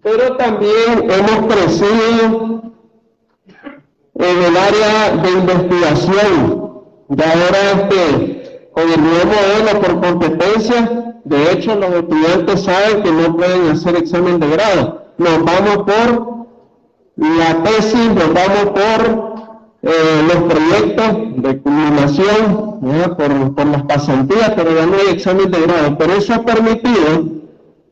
[0.03, 2.63] Pero también hemos crecido
[4.15, 6.83] en el área de investigación.
[7.09, 13.11] Y ahora este, con el nuevo modelo por competencia, de hecho, los estudiantes saben que
[13.11, 15.07] no pueden hacer examen de grado.
[15.19, 16.47] Nos vamos por
[17.17, 19.37] la tesis, nos vamos por
[19.83, 22.79] eh, los proyectos de culminación,
[23.57, 25.99] por, las pasantías, pero ya no hay examen de grado.
[25.99, 27.25] Pero eso ha permitido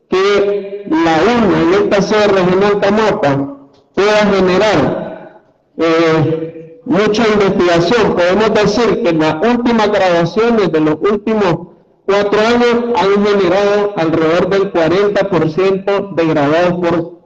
[0.07, 3.57] que la UNA en esta sede regional Tamaupa
[3.93, 5.41] pueda generar
[5.77, 8.15] eh, mucha investigación.
[8.15, 11.74] Podemos decir que en las últimas graduaciones de los últimos
[12.05, 17.19] cuatro años han generado alrededor del 40% de grabados por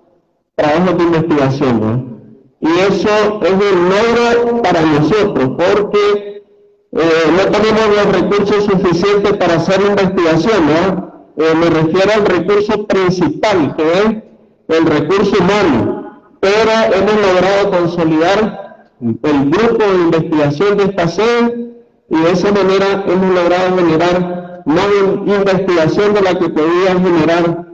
[0.55, 2.19] trabajos de investigación.
[2.61, 6.43] Y eso es un logro para nosotros, porque
[6.91, 11.09] eh, no tenemos los recursos suficientes para hacer investigación.
[11.37, 18.89] Eh, me refiero al recurso principal, que es el recurso humano, pero hemos logrado consolidar
[19.01, 21.69] el grupo de investigación de esta sede
[22.09, 24.87] y de esa manera hemos logrado generar más
[25.25, 27.65] investigación de la que podía generar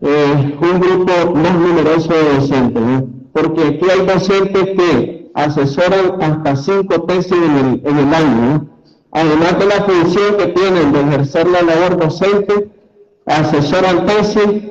[0.00, 2.82] eh, un grupo más numeroso de docentes,
[3.32, 8.68] porque aquí hay docentes que asesoran hasta cinco tesis en el, año,
[9.10, 12.70] además de la función que tienen de ejercer la labor docente,
[13.26, 14.62] asesoran tesis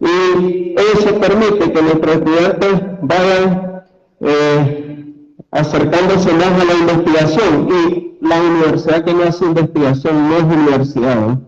[0.00, 3.82] y eso permite que nuestros estudiantes vayan
[4.20, 5.14] eh,
[5.52, 7.68] acercándose más a la investigación.
[7.70, 11.38] Y la universidad que no hace investigación no es universidad,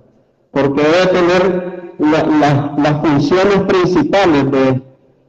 [0.50, 4.82] porque debe tener las funciones principales de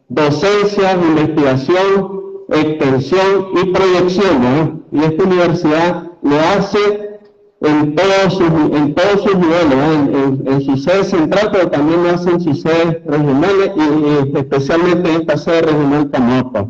[0.09, 7.19] docencia, investigación, extensión y proyección, y esta universidad lo hace
[7.61, 12.29] en todos sus, en todos sus niveles, en, su sede central, pero también lo hace
[12.29, 16.67] en sus sedes regionales y, especialmente en esta sede regional Tamaupa.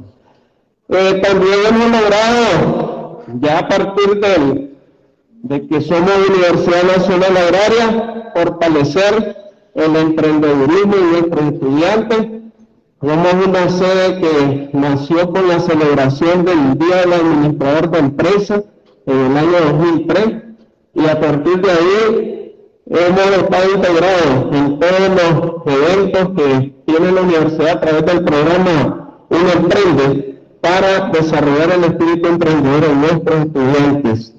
[0.90, 2.93] Eh, también hemos logrado
[3.42, 4.20] ya a partir
[5.44, 9.36] de que somos Universidad Nacional Agraria, fortalecer
[9.76, 12.28] el emprendedurismo y nuestros estudiantes.
[13.02, 18.64] Somos una sede que nació con la celebración del Día del Administrador de Empresas
[19.06, 20.44] en el año 2003
[20.96, 22.56] y a partir de ahí
[22.86, 29.26] hemos estado integrados en todos los eventos que tiene la universidad a través del programa
[29.30, 30.33] Uno Emprende,
[30.64, 34.34] para desarrollar el espíritu emprendedor en nuestros estudiantes.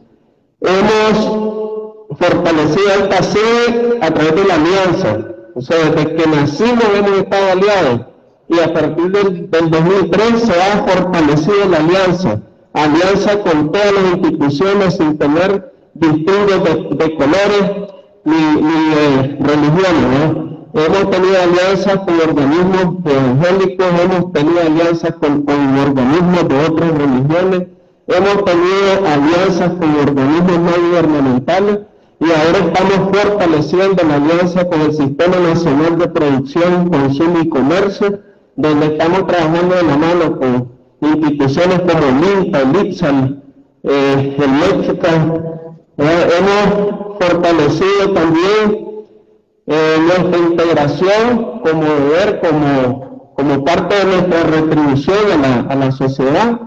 [0.62, 5.18] Hemos fortalecido esta sede a través de la alianza.
[5.54, 8.00] O sea, desde que nacimos hemos estado aliados
[8.48, 12.40] y a partir del, 2003 se ha fortalecido la alianza.
[12.72, 16.64] Alianza con todas las instituciones sin tener distintos
[16.98, 17.70] de, colores
[18.24, 20.34] ni, ni religiones.
[20.34, 20.53] ¿no?
[20.74, 27.68] Hemos tenido alianzas con organismos evangélicos, hemos tenido alianzas con, organismos de otras religiones,
[28.08, 31.78] hemos tenido alianzas con organismos no gubernamentales
[32.18, 38.18] y ahora estamos fortaleciendo la alianza con el Sistema Nacional de Producción, Consumo y Comercio,
[38.56, 40.72] donde estamos trabajando de la mano con
[41.02, 43.40] instituciones como el INTA, el eh.
[45.98, 48.83] Eh, hemos fortalecido también
[49.66, 55.92] eh, nuestra integración como deber, como, como parte de nuestra retribución a la, a la
[55.92, 56.60] sociedad,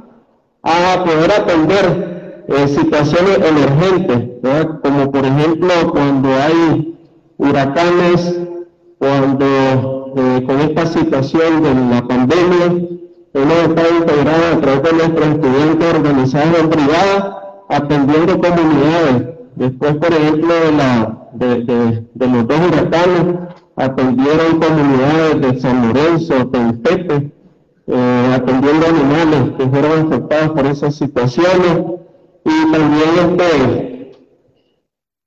[0.63, 4.41] a poder atender eh, situaciones emergentes,
[4.81, 6.97] como por ejemplo cuando hay
[7.37, 8.39] huracanes,
[8.97, 9.45] cuando
[10.15, 12.65] eh, con esta situación de la pandemia
[13.33, 19.23] hemos estado integrados a través de nuestros estudiantes organizados en brigada, atendiendo comunidades.
[19.55, 23.35] Después, por ejemplo, de la, de, los dos huracanes
[23.75, 27.31] atendieron comunidades de San Lorenzo, de
[27.89, 31.83] eh, atendiendo animales que fueron afectados por esas situaciones
[32.43, 34.11] y también este,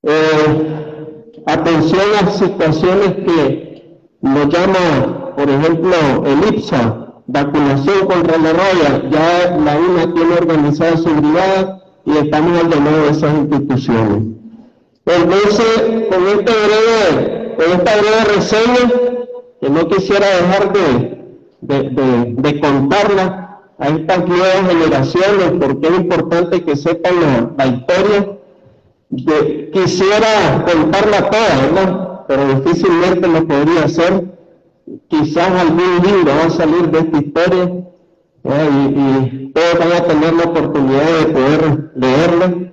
[0.03, 5.95] eh, atención a situaciones que nos llama, por ejemplo,
[6.25, 12.59] el IPSA, vacunación contra la rabia, ya la UNA tiene organizada su brigada y estamos
[12.59, 14.40] al llamado de esas instituciones.
[15.15, 18.91] Entonces, con esta breve, con esta breve reseña,
[19.59, 21.21] que no quisiera dejar de,
[21.61, 27.13] de, contarla a estas nuevas generaciones, porque es importante que sepan
[27.57, 28.37] la, historia,
[29.73, 32.25] quisiera contarla toda, ¿verdad?
[32.27, 34.31] Pero difícilmente lo podría hacer
[35.07, 37.63] quizás algún libro va a salir de esta historia
[38.43, 42.71] y, todos van a tener la oportunidad de poder leerlo.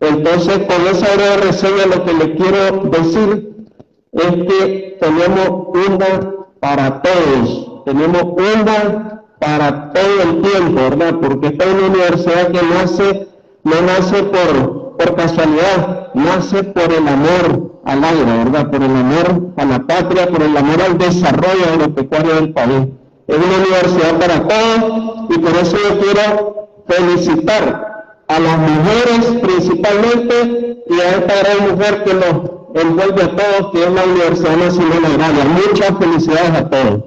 [0.00, 3.66] Entonces, con esa breve reseña lo que le quiero decir
[4.12, 11.14] es que tenemos una para todos, tenemos una para todo el tiempo, ¿verdad?
[11.20, 13.28] Porque esta es una universidad que nace,
[13.64, 18.70] no nace por, por casualidad, nace por el amor al aire, ¿verdad?
[18.70, 22.88] Por el amor a la patria, por el amor al desarrollo agropecuario del país.
[23.26, 27.87] Es una universidad para todos y por eso yo quiero felicitar
[28.28, 33.84] a las mujeres principalmente y a esta gran mujer que nos envuelve a todos, que
[33.84, 35.44] es la Universidad Nacional Agraria.
[35.44, 37.02] Muchas felicidades a todos.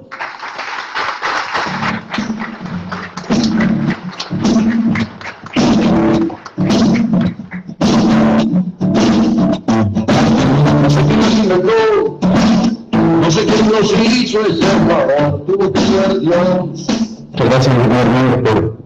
[17.30, 18.76] Muchas gracias, hermano, por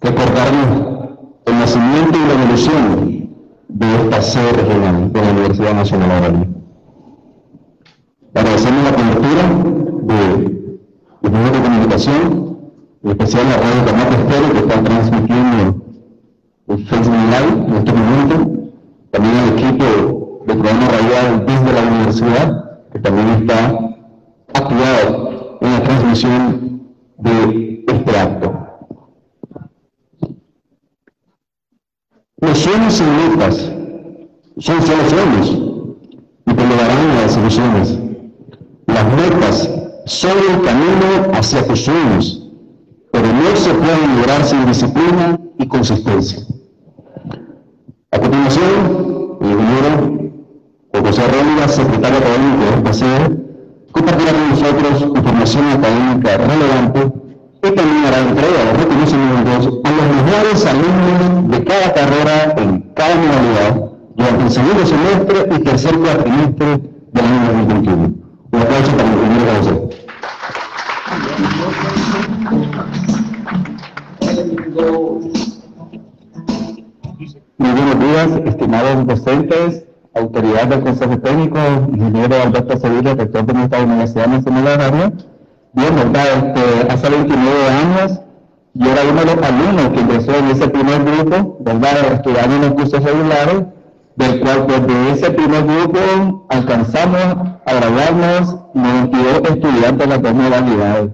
[0.00, 0.97] recordarnos
[1.48, 3.30] el nacimiento y la evolución
[3.68, 6.48] de esta sede regional de la Universidad Nacional Agraria.
[8.34, 9.44] Agradecemos la cobertura
[10.02, 10.68] de
[11.22, 12.58] los medios de comunicación,
[13.02, 15.82] en especial la radio Camate Estéreo, que está transmitiendo
[16.68, 17.14] el Facebook
[17.66, 18.68] en este momento,
[19.10, 23.78] también el equipo de programa radial desde la universidad, que también está
[24.52, 26.82] actuado en la transmisión
[27.18, 28.67] de este acto.
[32.40, 33.56] Los sueños y metas
[34.58, 35.58] son solo sueños
[36.46, 37.98] y te llevarán a las ilusiones.
[38.86, 39.70] Las metas
[40.06, 42.48] son el camino hacia tus sueños,
[43.10, 46.38] pero no se pueden lograr sin disciplina y consistencia.
[48.12, 50.18] A continuación, el ingeniero
[51.04, 53.30] José Rómulo, secretario académico de esta
[53.90, 57.17] compartirá con nosotros información académica relevante
[57.62, 63.14] y también hará entrega de reconocimientos a los mejores alumnos de cada carrera en cada
[63.16, 66.66] modalidad durante el segundo semestre y tercer cuatrimestre
[67.12, 68.14] del año 2021.
[68.50, 69.38] Un aplauso para el primer.
[77.58, 79.84] Muy buenos días, estimados docentes,
[80.14, 81.58] autoridad del Consejo Técnico,
[81.92, 85.12] ingeniero Alberto Sevilla, rector de nuestra Universidad Nacional Agraria.
[85.72, 86.24] Bien, ¿verdad?
[86.36, 88.20] Este, hace 29 años
[88.74, 92.12] yo era uno de los alumnos que ingresó en ese primer grupo, ¿verdad?
[92.12, 93.64] Estudiando en los cursos regulares,
[94.16, 97.22] del cual pues de ese primer grupo alcanzamos
[97.66, 101.10] a graduarnos 92 estudiantes de las dos modalidades.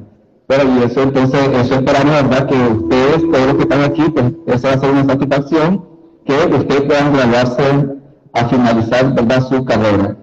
[0.46, 2.46] Pero y eso entonces, eso esperamos, ¿verdad?
[2.46, 5.84] Que ustedes, todos los que están aquí, pues esa va a ser una satisfacción,
[6.26, 7.86] que ustedes puedan graduarse
[8.34, 9.42] a finalizar ¿verdad?
[9.48, 10.16] su carrera.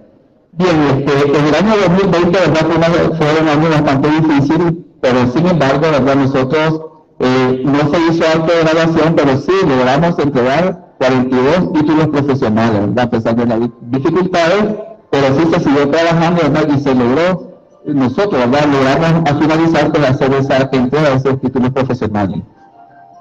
[0.62, 3.16] Bien, este, en el año 2020 ¿verdad?
[3.18, 6.16] Fue, un año bastante difícil, pero sin embargo, ¿verdad?
[6.16, 6.82] nosotros
[7.18, 13.06] eh, no se hizo alto de graduación, pero sí logramos entregar 42 títulos profesionales, ¿verdad?
[13.06, 13.60] a pesar de las
[13.90, 14.66] dificultades,
[15.10, 16.68] pero sí se siguió trabajando ¿verdad?
[16.76, 17.54] y se logró,
[17.86, 18.68] nosotros ¿verdad?
[18.72, 22.44] logramos a finalizar para hacer esa entrega de esos títulos profesionales.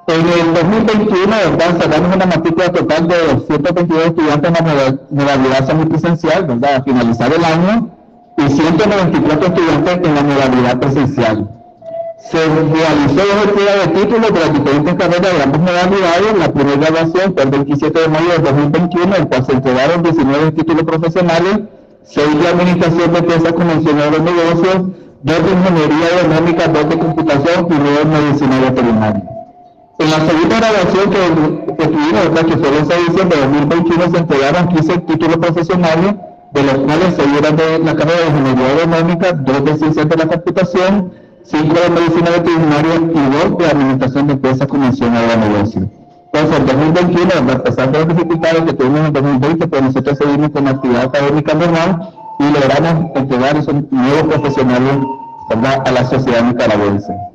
[0.06, 1.80] En el 2021, ¿verdad?
[1.80, 6.76] Cerramos una matrícula total de 222 estudiantes en la modalidad semipresencial, ¿verdad?
[6.76, 7.90] A finalizar el año,
[8.36, 11.48] y 194 estudiantes en la modalidad presencial.
[12.30, 16.38] Se realizó dos entregas de títulos de las diferentes carreras de ambas modalidades.
[16.38, 20.52] La primera graduación fue el 27 de mayo de 2021, en cual se entregaron 19
[20.52, 21.60] títulos profesionales,
[22.04, 24.76] 6 de administración de empresas convencionales de negocios,
[25.22, 29.39] 2 de ingeniería económica, 2 de computación y 2 de medicina veterinaria.
[30.00, 34.10] En la segunda grabación que, que tuvimos, que fue el 6 de diciembre de 2021,
[34.10, 36.14] se entregaron 15 títulos profesionales,
[36.52, 40.16] de los cuales se dieron de la carrera de Ingeniería Aeronáutica, 2 de Ciencias de
[40.16, 41.12] la Computación,
[41.44, 45.90] 5 de Medicina Veterinaria y 2 de Administración de Empresas Convencionales de Negocio.
[46.32, 50.48] Entonces, en 2021, a pesar de las dificultades que tuvimos en 2020, pues nosotros seguimos
[50.48, 54.94] con la actividad académica normal y logramos entregar esos nuevos profesionales
[55.84, 57.29] a la sociedad nicaragüense.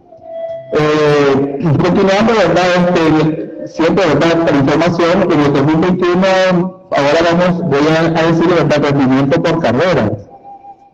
[0.78, 2.66] Eh, continuando, ¿verdad?
[2.76, 4.46] Este, siempre, ¿verdad?
[4.52, 6.28] La información, en el 2021,
[6.92, 8.84] ahora vamos, voy a, decir, ¿verdad?
[8.84, 10.12] Rendimiento por carreras.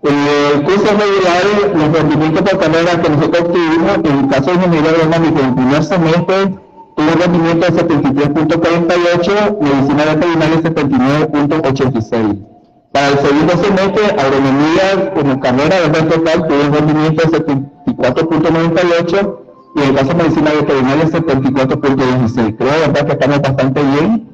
[0.04, 1.44] En el curso regular,
[1.76, 5.56] los rendimientos por carrera que nosotros obtuvimos, en el caso de ingeniería agronómica, en el
[5.56, 6.54] primer semestre,
[6.96, 12.38] tuvo rendimiento de 73.48, medicina veterinaria 79.86.
[12.92, 19.82] Para el segundo semestre, agronomía como carrera de total tuvo un rendimiento de 74.98 y
[19.82, 22.58] en el caso de medicina veterinaria 74.16.
[22.58, 23.06] Creo ¿verdad?
[23.06, 24.32] que estamos bastante bien.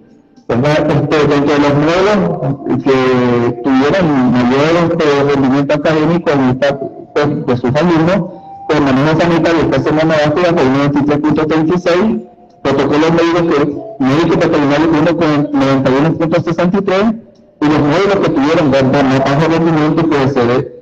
[0.48, 0.90] ¿verdad?
[0.90, 6.80] Este, dentro de los modelos que tuvieron mayor este, rendimiento académico en esta,
[7.14, 8.32] pues, de sus alumnos,
[8.68, 12.28] pues manejo sanitario, esta semana básica con un 23.36,
[12.64, 17.22] protocolos médicos que médico veterinario uno con 91.63
[17.60, 19.04] y los módulos que tuvieron ¿verdad?
[19.04, 20.80] más bajo rendimiento puede ser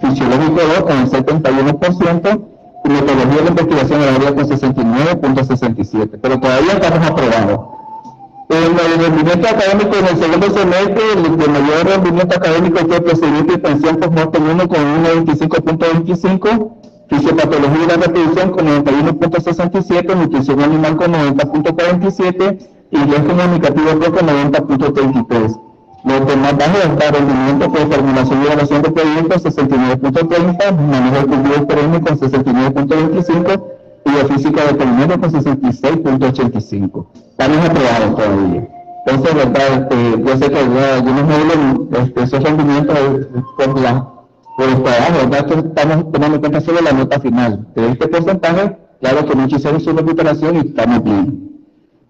[0.00, 2.53] fisiológico 2 con el 71% y
[2.88, 7.60] metodología de investigación área con 69.67, pero todavía estamos aprobados.
[8.50, 13.54] En el rendimiento académico en el segundo semestre, el de mayor rendimiento académico fue procedimiento
[13.54, 16.72] y pensión post 1 con 1.25.25,
[17.08, 25.73] fisiopatología y la reproducción con 91.67, nutrición animal con 90.47 y inglés comunicativo con 90.33.
[26.04, 31.66] Los demás bajos está rendimiento por formulación y evaluación de proyectos 69.30, manejo de cultivo
[31.66, 33.62] perenne con 69.25
[34.04, 37.06] y de física de primero con 66.85.
[37.30, 38.68] Estamos aprobados todavía.
[39.06, 42.98] Entonces, verdad, este, yo sé que algunos módulos, este, esos rendimientos
[43.56, 44.08] por, la,
[44.58, 45.66] por el trabajo, ¿verdad?
[45.66, 47.66] estamos tomando en cuenta solo la nota final.
[47.74, 51.53] De este porcentaje, claro que muchos hicieron su recuperación y estamos bien.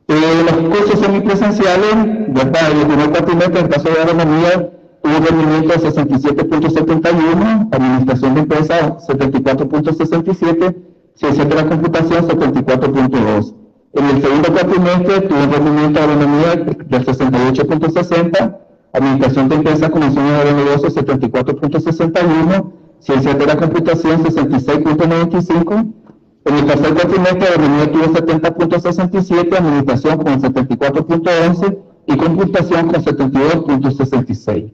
[0.06, 1.94] Eh, los cursos semipresenciales,
[2.28, 2.72] ¿verdad?
[2.72, 4.70] El primer cuatrimestre, en el caso de agronomía,
[5.02, 10.76] tuvo rendimiento de 67.71, administración de empresas 74.67,
[11.14, 13.54] ciencia de la computación 74.2.
[13.94, 18.56] En el segundo cuatrimestre tuvo rendimiento de agronomía del 68.60,
[18.92, 25.92] administración de empresas, conocimiento de negocios 74.61, ciencia de la computación 66.95,
[26.44, 34.72] en el tercer cuatrimestre, agronomía tuvo 70.67, administración con 74.11 y computación con 72.66.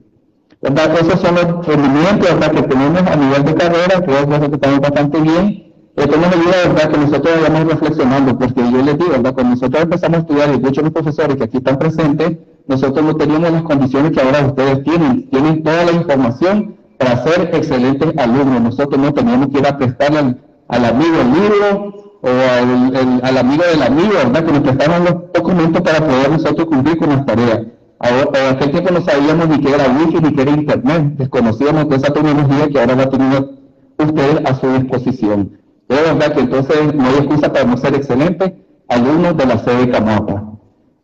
[0.61, 0.99] ¿Verdad?
[0.99, 2.51] Esos son los rendimientos ¿verdad?
[2.51, 5.73] que tenemos a nivel de carrera, creo que estamos bastante bien.
[5.95, 6.91] Esto nos ayuda ¿verdad?
[6.91, 9.33] que nosotros vayamos reflexionando, porque yo les digo, ¿verdad?
[9.33, 13.15] cuando nosotros empezamos a estudiar, y de los profesores que aquí están presentes, nosotros no
[13.15, 18.61] teníamos las condiciones que ahora ustedes tienen, tienen toda la información para ser excelentes alumnos.
[18.61, 20.35] Nosotros no teníamos que ir a prestarle
[20.71, 24.45] al amigo el libro o al, al, amigo del amigo, ¿verdad?
[24.45, 27.61] Que nos prestaron los documentos para poder nosotros cumplir con las tareas.
[27.99, 31.95] Ahora, aquel tiempo no sabíamos ni qué era wifi ni qué era internet, desconocíamos de
[31.95, 33.49] esa tecnología que ahora va a tener
[33.97, 35.59] ustedes a su disposición.
[35.87, 38.53] Es verdad que entonces no hay excusa para no ser excelentes
[38.87, 40.43] alumnos de la sede de Camapa.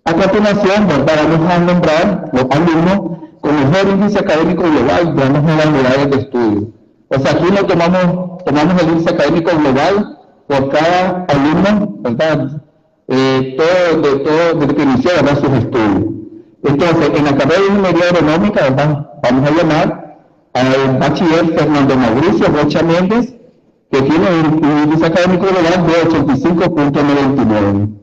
[0.05, 1.27] A continuación, ¿verdad?
[1.29, 6.67] vamos a nombrar los alumnos con mejor índice académico global de ambas modalidades de estudio.
[7.09, 10.17] O sea, aquí no tomamos, tomamos el índice académico global
[10.47, 12.61] por cada alumno, ¿verdad?
[13.09, 15.39] Eh, todo, de, todo, desde que inició ¿verdad?
[15.39, 16.13] sus estudios.
[16.63, 19.09] Entonces, en la carrera de ingeniería aeronáutica, ¿verdad?
[19.21, 20.17] vamos a llamar
[20.53, 23.33] al bachiller Fernando Mauricio Rocha Méndez,
[23.91, 27.97] que tiene un, un índice académico global de 85.99.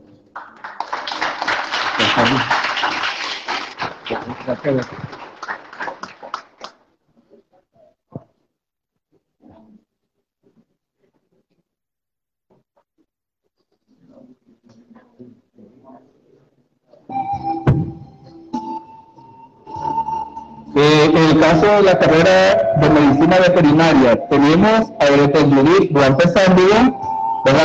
[20.77, 25.05] Eh, en el caso de la carrera de medicina veterinaria, tenemos a
[25.45, 26.93] Judith Duarte Sandia,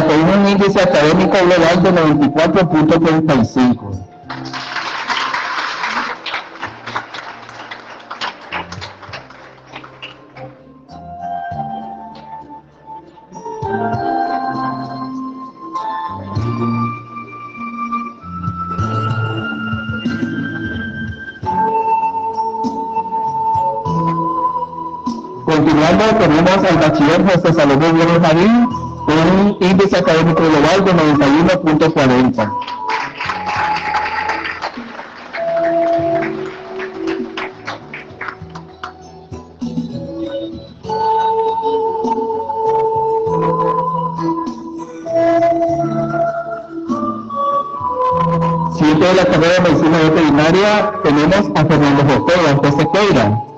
[0.06, 3.98] con un índice académico global de 94.35.
[26.01, 28.66] Tenemos al bachiller José Salomón Gómez Marín
[29.05, 32.53] con un índice académico global de 91.40.
[48.74, 52.05] Siguiente de la carrera de medicina veterinaria tenemos a Fernando
[52.62, 53.49] José Sequeira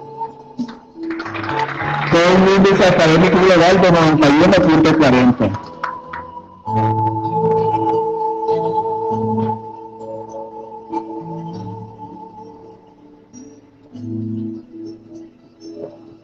[2.13, 5.73] con un índice académico global de 91.40.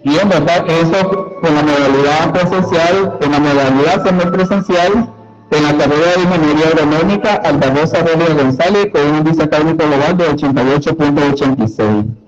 [0.05, 0.64] Y también, ¿verdad?
[0.68, 5.11] Eso con la modalidad presencial, en la modalidad semipresencial,
[5.51, 10.30] en la carrera de Ingeniería Agronómica, Albarrosa Rodríguez González, con un índice académico global de
[10.30, 12.28] 88.86.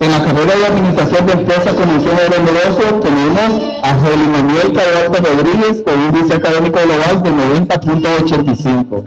[0.00, 5.08] En la carrera de Administración de Empresas, Comisión de Negocios, tenemos a José Manuel Carvalho
[5.08, 9.04] Rodríguez con un índice académico global de 90.85.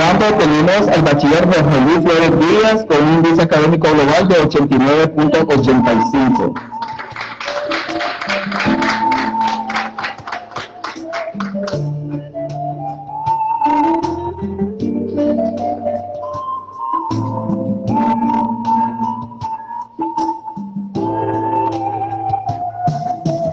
[0.00, 6.54] Continuando, tenemos al bachiller Jorge Luis Flores Díaz con un índice académico global de 89.85.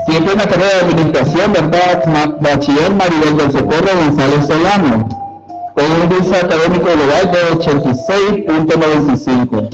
[0.06, 2.06] Siempre en la carrera de administración, ¿verdad?
[2.40, 5.17] Bachiller Maribel del Socorro González Solano
[5.78, 9.70] con un índice académico global de 86.95.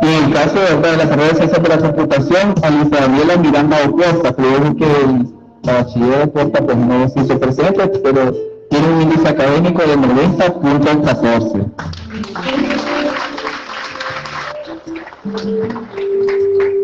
[0.00, 0.92] Y en el caso ¿verdad?
[0.92, 4.84] de la carrera de ciencias de la computación, a Luisa Daniela Miranda Opuesta, creo que
[4.84, 5.26] el
[5.64, 8.53] bachiller Opuesta pues no se hizo presente, pero
[8.84, 11.66] tiene un índice académico de 90.14.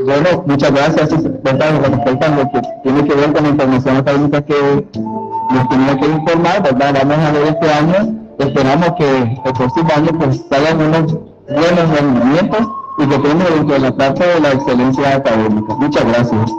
[0.07, 1.81] Bueno, muchas gracias, ¿verdad?
[1.83, 4.87] Respecto a lo que tiene que ver con la información académica que
[5.51, 6.95] nos tenía que informar, ¿verdad?
[7.05, 12.67] Vamos a ver este año, esperamos que el próximo año pues salgan unos buenos rendimientos
[12.99, 15.75] y que estemos dentro de la parte de la excelencia académica.
[15.75, 16.51] Muchas gracias.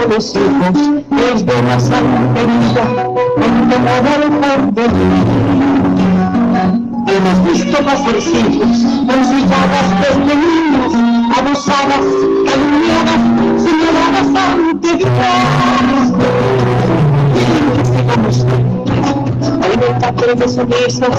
[0.07, 0.73] los hijos
[1.09, 3.12] desde la santería, en
[3.73, 4.05] temor
[4.43, 5.25] al porvenir.
[7.07, 10.93] Hemos visto pasar hijos mancilladas desde niños,
[11.37, 12.05] abusadas,
[12.45, 13.21] calumniadas,
[13.63, 15.09] señaladas ante Dios.
[17.33, 18.45] Quieren que sigamos
[19.63, 21.15] alimentando entre sumisos,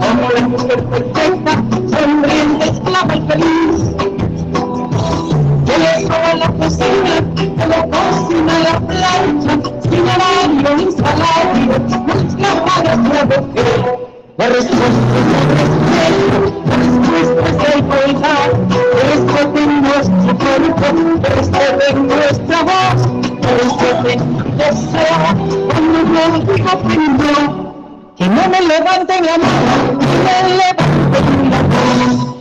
[0.00, 1.52] como la mujer perfecta,
[1.88, 3.78] sonriente, esclava y feliz.
[5.66, 11.74] Que le soba la cocina, que le cocina la plancha, sin horario ni salario,
[12.06, 14.08] no escapa de la mujer.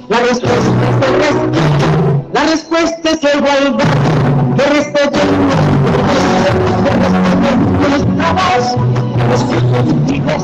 [0.10, 0.52] La respuesta
[0.89, 1.68] es el respeto,
[2.34, 3.86] la respuesta es la igualdad,
[4.56, 5.76] que respeten
[8.38, 10.43] que respeten nuestra voz,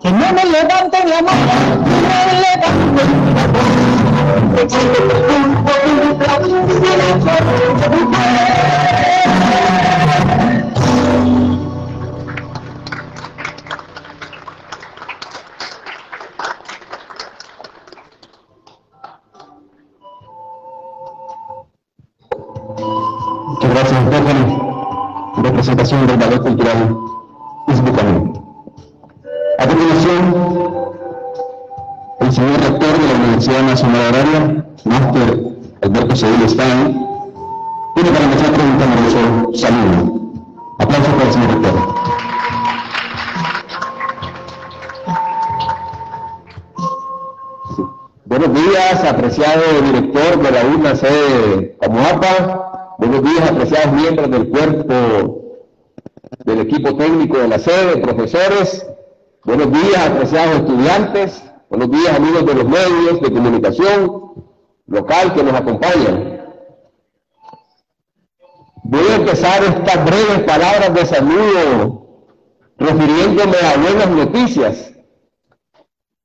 [0.00, 2.14] que no me levanten la mano, que me levanten la mano.
[2.14, 2.52] Es la
[7.14, 7.44] igualdad,
[7.76, 9.13] que
[34.84, 37.06] máster Alberto Cedillo Stein,
[37.94, 40.20] tiene para empezar preguntando su saludo.
[40.78, 41.94] Aplausos para el señor rector.
[48.24, 52.96] Buenos días, apreciado director de la UNAC Camuapa.
[52.98, 55.40] Buenos días, apreciados miembros del cuerpo
[56.44, 58.86] del equipo técnico de la sede, profesores.
[59.44, 61.44] Buenos días, apreciados estudiantes.
[61.68, 64.24] Buenos días, amigos de los medios de comunicación
[64.86, 66.40] local que nos acompañan.
[68.84, 72.06] Voy a empezar estas breves palabras de saludo
[72.76, 74.94] refiriéndome a buenas noticias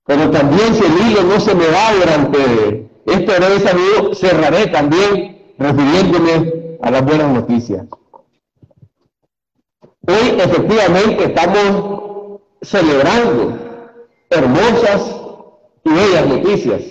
[0.09, 5.53] pero también si el hilo no se me va durante este breve saludo, cerraré también
[5.59, 7.85] refiriéndome a las buenas noticias.
[10.07, 13.55] Hoy efectivamente estamos celebrando
[14.31, 15.15] hermosas
[15.83, 16.81] y bellas noticias.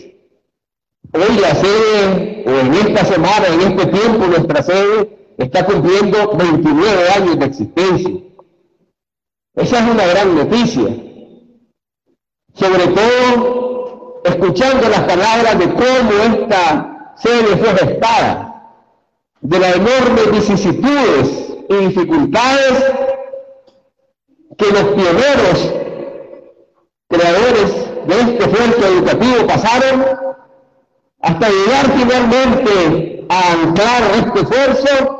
[1.13, 7.11] Hoy la sede, o en esta semana, en este tiempo, nuestra sede está cumpliendo 29
[7.17, 8.11] años de existencia.
[9.55, 11.09] Esa es una gran noticia
[12.59, 18.45] sobre todo escuchando las palabras de cómo esta sede fue gestada,
[19.41, 22.85] de las enormes vicisitudes y dificultades
[24.57, 25.75] que los pioneros
[27.09, 27.75] creadores
[28.07, 30.05] de este esfuerzo educativo pasaron
[31.21, 35.19] hasta llegar finalmente a anclar este esfuerzo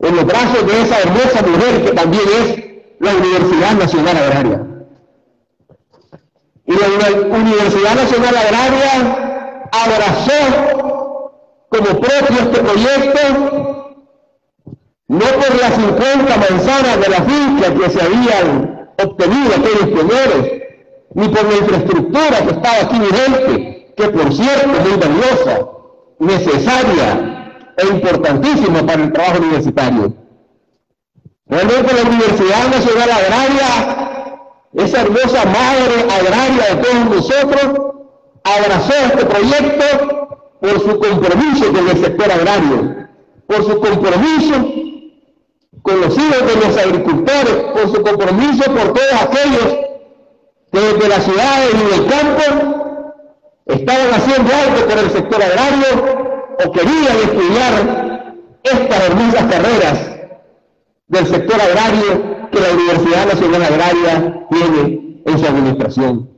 [0.00, 2.68] en los brazos de esa hermosa mujer que también es
[3.00, 4.64] la Universidad Nacional Agraria.
[6.66, 11.32] Y la Universidad Nacional Agraria abrazó
[11.68, 13.94] como propio este proyecto,
[15.08, 20.46] no por las 50 manzanas de la finca que se habían obtenido aquellos pioneros,
[21.18, 25.68] ni por la infraestructura que estaba aquí vigente, que por cierto es muy valiosa,
[26.20, 30.14] necesaria e importantísima para el trabajo universitario.
[31.46, 34.40] Realmente la Universidad Nacional Agraria,
[34.74, 37.64] esa hermosa madre agraria de todos nosotros,
[38.44, 43.08] abrazó este proyecto por su compromiso con el sector agrario,
[43.48, 44.54] por su compromiso
[45.82, 49.87] con los hijos de los agricultores, por su compromiso por todos aquellos que
[50.80, 53.14] desde las ciudades y del campo
[53.66, 60.10] estaban haciendo algo por el sector agrario o querían estudiar estas hermosas carreras
[61.08, 66.30] del sector agrario que la Universidad Nacional Agraria tiene en su administración.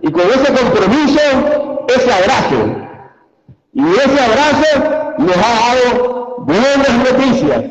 [0.00, 2.82] Y con ese compromiso, ese abrazo,
[3.72, 7.64] y ese abrazo nos ha dado buenas noticias.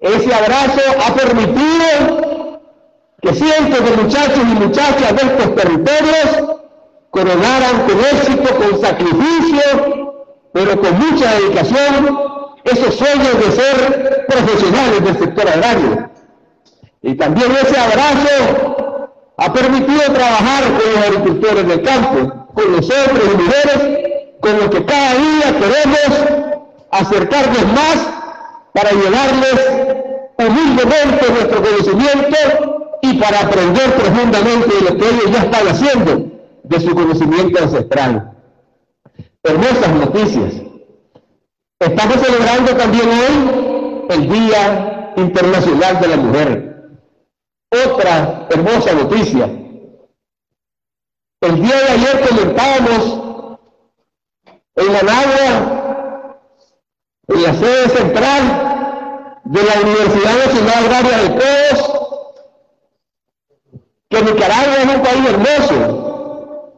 [0.00, 2.27] Ese abrazo ha permitido
[3.20, 6.58] que cientos de muchachos y muchachas de estos territorios
[7.10, 12.18] coronaran con éxito, con sacrificio, pero con mucha dedicación
[12.64, 16.10] esos sueños de ser profesionales del sector agrario.
[17.02, 23.34] Y también ese abrazo ha permitido trabajar con los agricultores del campo, con los hombres
[23.34, 26.58] mujeres, con los que cada día queremos
[26.90, 28.08] acercarnos más
[28.72, 30.06] para llevarles
[30.38, 32.67] humildemente nuestro conocimiento
[33.08, 36.30] y para aprender profundamente de lo que ellos ya están haciendo
[36.64, 38.32] de su conocimiento ancestral.
[39.42, 40.54] Hermosas noticias.
[41.78, 46.68] Estamos celebrando también hoy el Día Internacional de la Mujer.
[47.70, 49.44] Otra hermosa noticia.
[51.40, 53.58] El día de ayer comentábamos
[54.74, 56.40] en Managua,
[57.28, 62.07] en la sede central de la Universidad Nacional Agraria de Todos,
[64.08, 66.72] que Nicaragua es un país hermoso,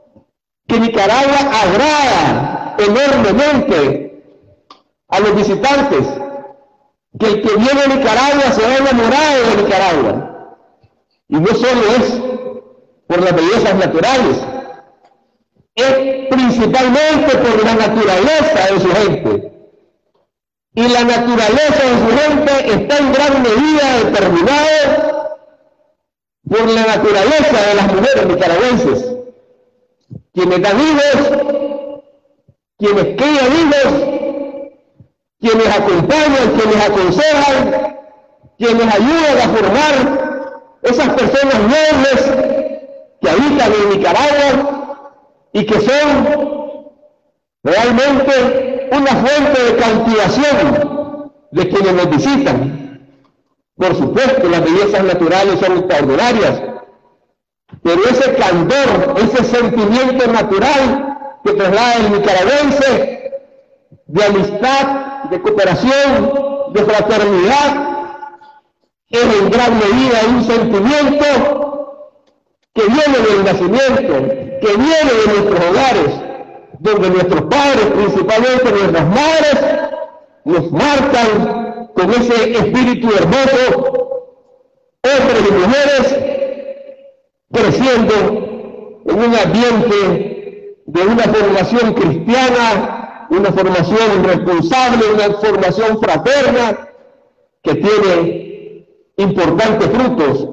[0.67, 4.25] que Nicaragua agrada enormemente
[5.09, 6.07] a los visitantes,
[7.19, 10.57] que el que viene a Nicaragua se va enamorado de Nicaragua.
[11.29, 12.21] Y no solo es
[13.07, 14.37] por las bellezas naturales,
[15.77, 19.53] es principalmente por la naturaleza de su gente.
[20.75, 25.20] Y la naturaleza de su gente está en gran medida determinada
[26.51, 29.15] por la naturaleza de las mujeres nicaragüenses,
[30.35, 32.03] quienes dan hijos,
[32.77, 33.93] quienes crían hijos,
[35.39, 37.97] quienes acompañan, quienes aconsejan,
[38.59, 42.33] quienes ayudan a formar esas personas nobles
[43.21, 45.13] que habitan en Nicaragua
[45.53, 46.91] y que son
[47.63, 52.80] realmente una fuente de cautivación de quienes nos visitan.
[53.81, 56.63] Por supuesto, las bellezas naturales son extraordinarias,
[57.83, 63.41] pero ese candor, ese sentimiento natural que traslada el nicaragüense
[64.07, 66.33] de amistad, de cooperación,
[66.75, 67.89] de fraternidad,
[69.09, 72.13] es en gran medida un sentimiento
[72.75, 74.29] que viene del nacimiento,
[74.61, 76.21] que viene de nuestros hogares,
[76.81, 79.91] donde nuestros padres, principalmente nuestras madres,
[80.45, 81.60] nos marcan
[82.01, 84.27] con ese espíritu hermoso,
[85.03, 86.19] hombres y mujeres
[87.53, 88.15] creciendo
[89.07, 96.89] en un ambiente de una formación cristiana, una formación responsable, una formación fraterna
[97.63, 98.87] que tiene
[99.19, 100.49] importantes frutos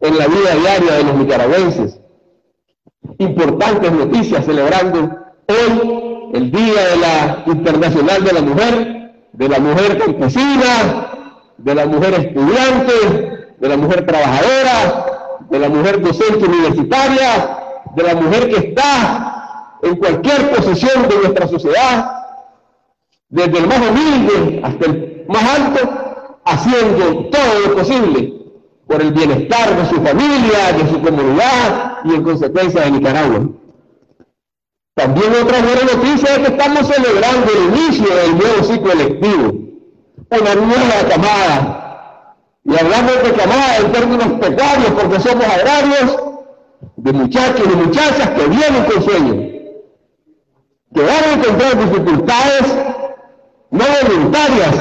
[0.00, 2.00] en la vida diaria de los nicaragüenses.
[3.18, 5.16] Importantes noticias celebrando
[5.48, 8.95] hoy el Día de la Internacional de la Mujer
[9.36, 11.10] de la mujer campesina,
[11.58, 15.06] de la mujer estudiante, de la mujer trabajadora,
[15.50, 17.58] de la mujer docente universitaria,
[17.94, 22.10] de la mujer que está en cualquier posición de nuestra sociedad,
[23.28, 25.90] desde el más humilde hasta el más alto,
[26.44, 28.32] haciendo todo lo posible
[28.86, 33.48] por el bienestar de su familia, de su comunidad y en consecuencia de Nicaragua.
[34.96, 39.52] También otra buena noticia es que estamos celebrando el inicio del nuevo ciclo electivo,
[40.30, 42.36] una nueva camada.
[42.64, 46.16] Y hablamos de camada en términos precarios porque somos agrarios,
[46.96, 49.36] de muchachos y muchachas que vienen con sueños,
[50.94, 52.74] que van a encontrar dificultades
[53.70, 54.74] no voluntarias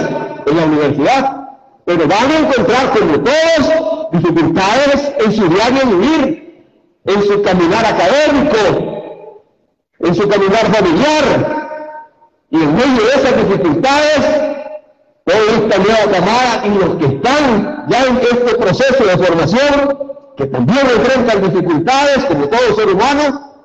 [0.45, 1.47] en la universidad,
[1.83, 6.63] pero van a encontrar, como todos, dificultades en su diario vivir,
[7.03, 8.84] en su caminar académico,
[9.99, 11.65] en su caminar familiar.
[12.49, 14.19] Y en medio de esas dificultades,
[15.25, 20.45] toda esta nueva camada y los que están ya en este proceso de formación, que
[20.45, 23.55] también enfrentan dificultades como todo ser humano,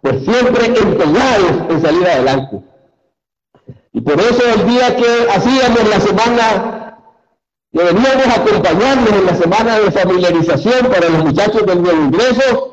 [0.00, 2.62] pues siempre empeñados en salir adelante.
[3.92, 6.98] Y por eso el día que hacíamos la semana,
[7.72, 12.71] que veníamos acompañarnos en la semana de familiarización para los muchachos del nuevo ingreso,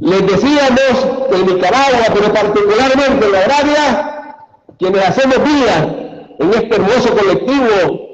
[0.00, 4.36] les decíamos en Nicaragua, pero particularmente en la agraria,
[4.78, 5.96] quienes hacemos vida
[6.38, 8.08] en este hermoso colectivo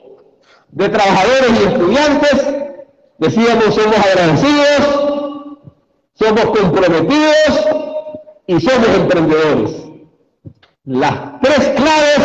[0.70, 2.55] de trabajadores y estudiantes,
[3.18, 5.45] decíamos somos agradecidos,
[6.14, 7.66] somos comprometidos
[8.47, 9.85] y somos emprendedores.
[10.85, 12.20] Las tres claves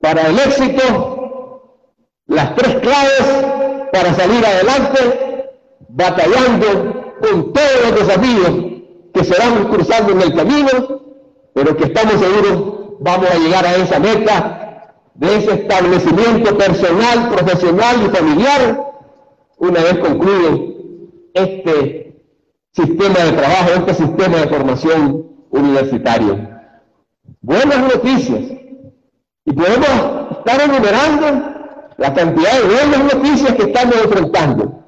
[0.00, 1.78] para el éxito,
[2.26, 3.46] las tres claves
[3.92, 5.50] para salir adelante,
[5.88, 8.50] batallando con todos los desafíos
[9.14, 10.68] que se van cruzando en el camino,
[11.54, 17.96] pero que estamos seguros vamos a llegar a esa meta de ese establecimiento personal, profesional
[18.04, 18.92] y familiar
[19.58, 20.72] una vez concluido
[21.34, 22.22] este
[22.72, 26.48] sistema de trabajo, este sistema de formación universitario.
[27.40, 28.42] Buenas noticias.
[29.44, 31.52] Y podemos estar enumerando
[31.98, 34.81] la cantidad de buenas noticias que estamos enfrentando.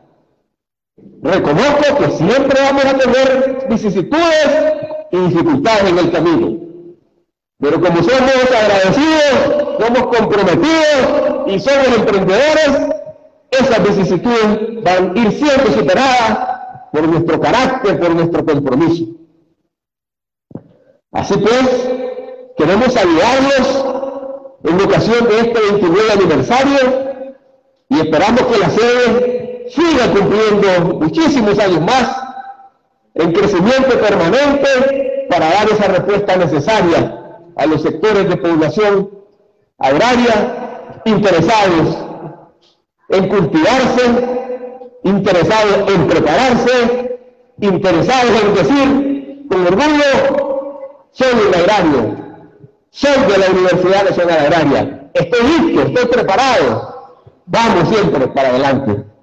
[1.25, 4.75] Reconozco que siempre vamos a tener vicisitudes
[5.11, 6.59] y dificultades en el camino.
[7.59, 12.71] Pero como somos agradecidos, somos comprometidos y somos emprendedores,
[13.51, 16.39] esas vicisitudes van a ir siendo superadas
[16.93, 19.05] por nuestro carácter, por nuestro compromiso.
[21.11, 21.89] Así pues,
[22.59, 23.87] queremos saludarlos
[24.63, 26.81] en ocasión de este 29 aniversario
[27.89, 32.17] y esperamos que la sede siga cumpliendo muchísimos años más
[33.15, 37.21] en crecimiento permanente para dar esa respuesta necesaria
[37.57, 39.11] a los sectores de población
[39.79, 41.99] agraria interesados
[43.11, 44.61] en cultivarse,
[45.05, 47.21] interesados en prepararse,
[47.61, 52.17] interesados en decir con orgullo, soy un agrario,
[52.91, 57.15] soy de la Universidad Nacional Agraria, estoy listo, estoy preparado,
[57.47, 59.14] vamos siempre para adelante.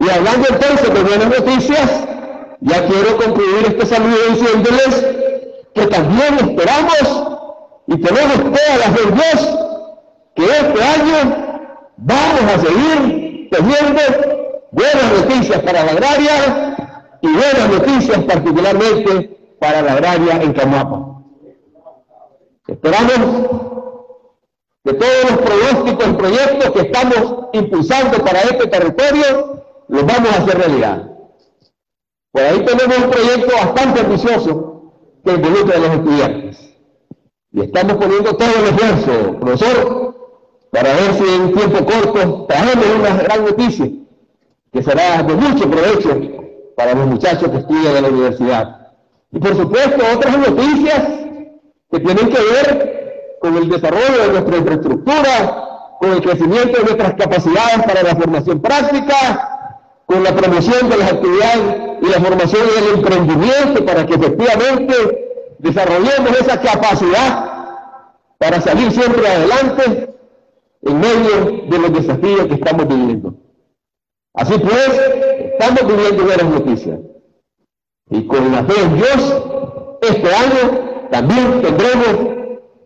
[0.00, 2.04] Y hablando entonces de buenas noticias,
[2.60, 5.06] ya quiero concluir este saludo diciéndoles
[5.74, 7.28] que también esperamos
[7.86, 9.68] y tenemos todas las de
[10.34, 14.00] que este año vamos a seguir teniendo
[14.70, 16.76] buenas noticias para la agraria
[17.20, 21.22] y buenas noticias particularmente para la agraria en Camuapa.
[22.68, 23.18] Esperamos
[24.84, 29.58] que todos los pronósticos y proyectos que estamos impulsando para este territorio
[29.88, 31.10] los vamos a hacer realidad.
[32.32, 34.92] Por ahí tenemos un proyecto bastante ambicioso
[35.24, 36.74] que involucra a los estudiantes.
[37.52, 40.08] Y estamos poniendo todo el esfuerzo, profesor,
[40.70, 43.88] para ver si en tiempo corto traemos una gran noticia
[44.72, 46.20] que será de mucho provecho
[46.76, 48.92] para los muchachos que estudian en la universidad.
[49.32, 51.02] Y por supuesto otras noticias
[51.90, 55.64] que tienen que ver con el desarrollo de nuestra infraestructura,
[56.00, 59.57] con el crecimiento de nuestras capacidades para la formación práctica,
[60.08, 64.94] con la promoción de las actividades y la formación del emprendimiento para que efectivamente
[65.58, 67.44] desarrollemos esa capacidad
[68.38, 70.14] para salir siempre adelante
[70.80, 73.34] en medio de los desafíos que estamos viviendo.
[74.32, 75.00] Así pues,
[75.52, 77.00] estamos viviendo buenas noticias.
[78.10, 79.42] Y con la fe en Dios,
[80.00, 82.36] este año también tendremos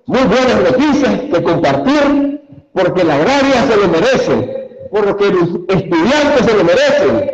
[0.07, 2.41] muy buenas noticias que compartir,
[2.73, 4.62] porque la agraria se lo merece,
[4.93, 7.31] porque los estudiantes se lo merecen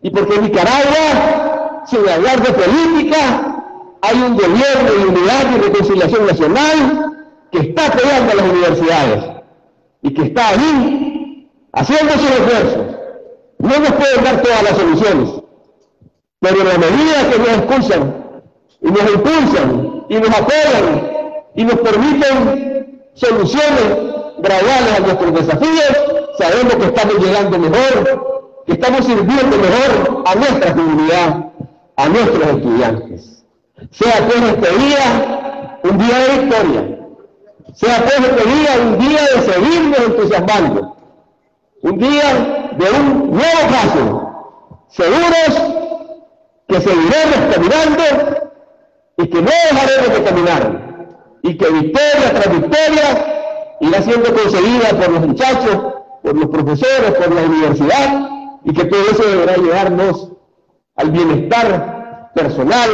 [0.00, 3.62] y porque en Nicaragua, sin hablar de política,
[4.00, 9.24] hay un gobierno de unidad y reconciliación nacional que está apoyando las universidades
[10.00, 12.96] y que está ahí haciendo sus esfuerzos.
[13.58, 15.28] No nos pueden dar todas las soluciones,
[16.40, 18.14] pero en la medida que nos escuchan
[18.80, 21.10] y nos impulsan y nos apoyan
[21.54, 23.98] y nos permiten soluciones
[24.38, 30.74] graduales a nuestros desafíos, sabemos que estamos llegando mejor, que estamos sirviendo mejor a nuestra
[30.74, 31.52] comunidad,
[31.96, 33.44] a nuestros estudiantes.
[33.90, 36.98] Sea pues este día un día de victoria,
[37.74, 40.96] sea pues este día un día de seguirnos entusiasmando,
[41.82, 45.62] un día de un nuevo paso, seguros
[46.68, 48.02] que seguiremos caminando
[49.18, 50.80] y que no dejaremos de caminar,
[51.42, 57.34] y que victoria tras victoria irá siendo conseguida por los muchachos por los profesores, por
[57.34, 58.28] la universidad,
[58.64, 60.32] y que todo eso deberá llevarnos
[60.96, 62.90] al bienestar personal,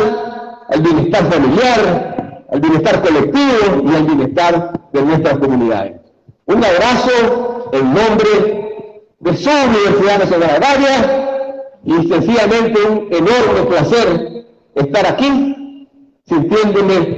[0.68, 6.00] al bienestar familiar, al bienestar colectivo y al bienestar de nuestras comunidades.
[6.46, 15.06] Un abrazo en nombre de su Universidad Nacional Agraria y sencillamente un enorme placer estar
[15.06, 15.88] aquí,
[16.26, 17.16] sintiéndome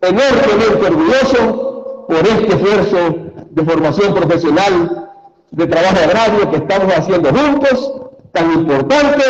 [0.00, 2.96] enormemente orgulloso por este esfuerzo
[3.50, 5.01] de formación profesional
[5.52, 7.92] de trabajo agrario que estamos haciendo juntos,
[8.32, 9.24] tan importante,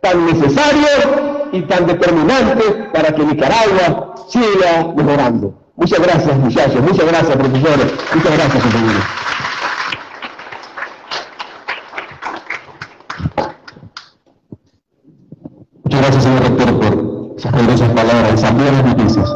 [0.00, 5.54] tan necesario y tan determinante para que Nicaragua siga mejorando.
[5.76, 6.80] Muchas gracias, muchachos.
[6.80, 7.92] Muchas gracias, profesores.
[8.14, 9.02] Muchas gracias, compañeros.
[15.82, 19.34] Muchas gracias, señor rector, por esas generosas palabras, esas buenas noticias.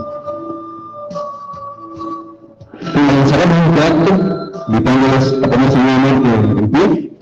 [2.93, 7.13] Finalizaremos este acto invitándoles a ponerse nuevamente en pie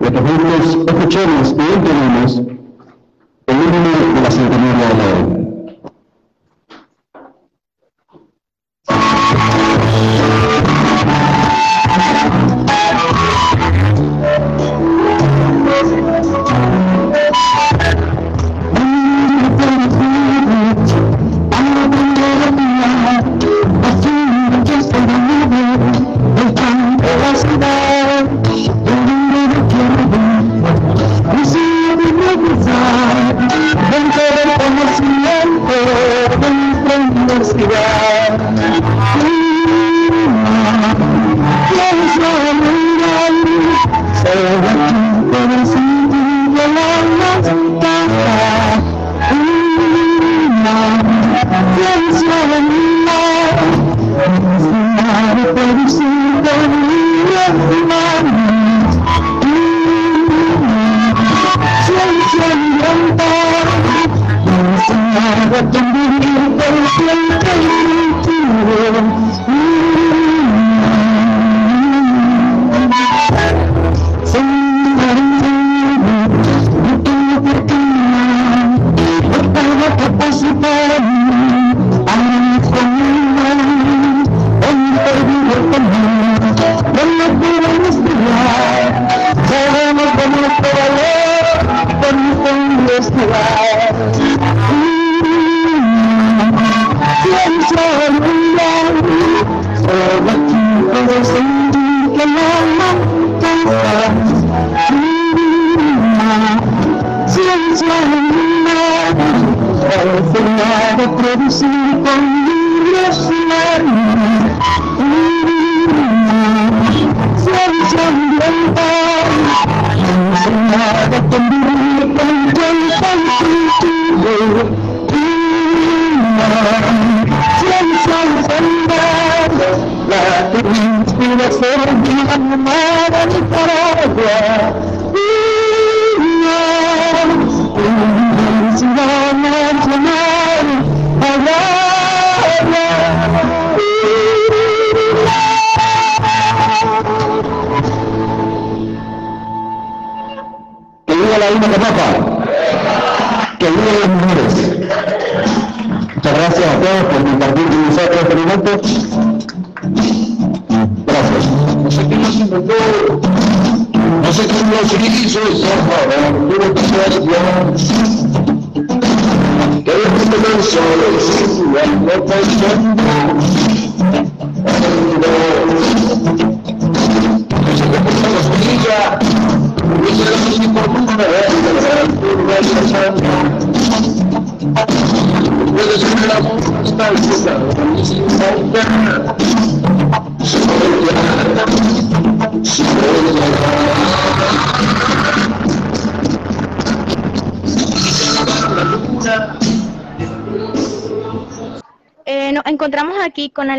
[0.00, 2.47] y a que juntos escuchemos y entendemos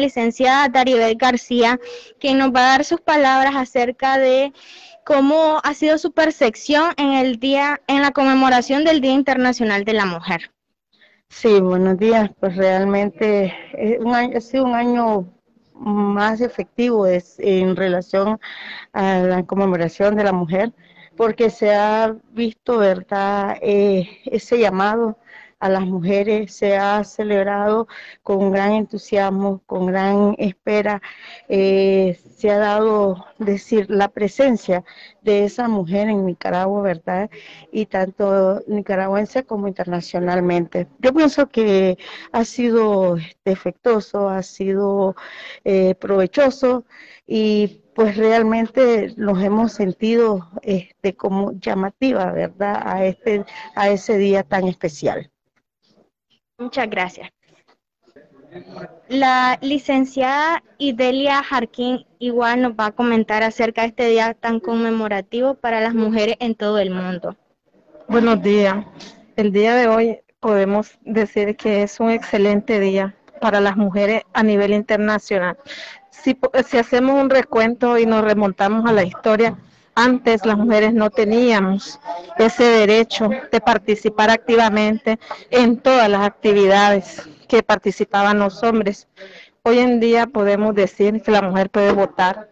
[0.10, 1.80] licenciada Daribel García,
[2.20, 4.52] quien nos va a dar sus palabras acerca de
[5.06, 9.94] cómo ha sido su percepción en el día, en la conmemoración del Día Internacional de
[9.94, 10.52] la Mujer.
[11.30, 12.32] Sí, buenos días.
[12.40, 15.32] Pues realmente eh, un año, ha sido un año
[15.76, 18.40] más efectivo es, en relación
[18.94, 20.74] a la conmemoración de la mujer,
[21.16, 25.20] porque se ha visto, ¿verdad?, eh, ese llamado
[25.60, 27.88] a las mujeres se ha celebrado
[28.24, 31.02] con gran entusiasmo, con gran espera.
[31.48, 34.84] Eh, se ha dado, decir, la presencia
[35.22, 37.30] de esa mujer en Nicaragua, ¿verdad?
[37.72, 40.88] Y tanto nicaragüense como internacionalmente.
[41.00, 41.98] Yo pienso que
[42.32, 45.16] ha sido defectuoso, ha sido
[45.66, 46.86] eh, provechoso
[47.28, 52.82] y pues realmente nos hemos sentido este, como llamativa, ¿verdad?
[52.86, 53.44] A, este,
[53.76, 55.30] a ese día tan especial.
[56.60, 57.30] Muchas gracias.
[59.08, 65.56] La licenciada Idelia Jarquín igual nos va a comentar acerca de este día tan conmemorativo
[65.56, 67.36] para las mujeres en todo el mundo.
[68.08, 68.86] Buenos días.
[69.36, 74.44] El día de hoy podemos decir que es un excelente día para las mujeres a
[74.44, 75.58] nivel internacional.
[76.10, 79.58] Si, si hacemos un recuento y nos remontamos a la historia,
[80.00, 82.00] antes las mujeres no teníamos
[82.38, 85.20] ese derecho de participar activamente
[85.52, 89.10] en todas las actividades que participaban los hombres.
[89.64, 92.50] Hoy en día podemos decir que la mujer puede votar,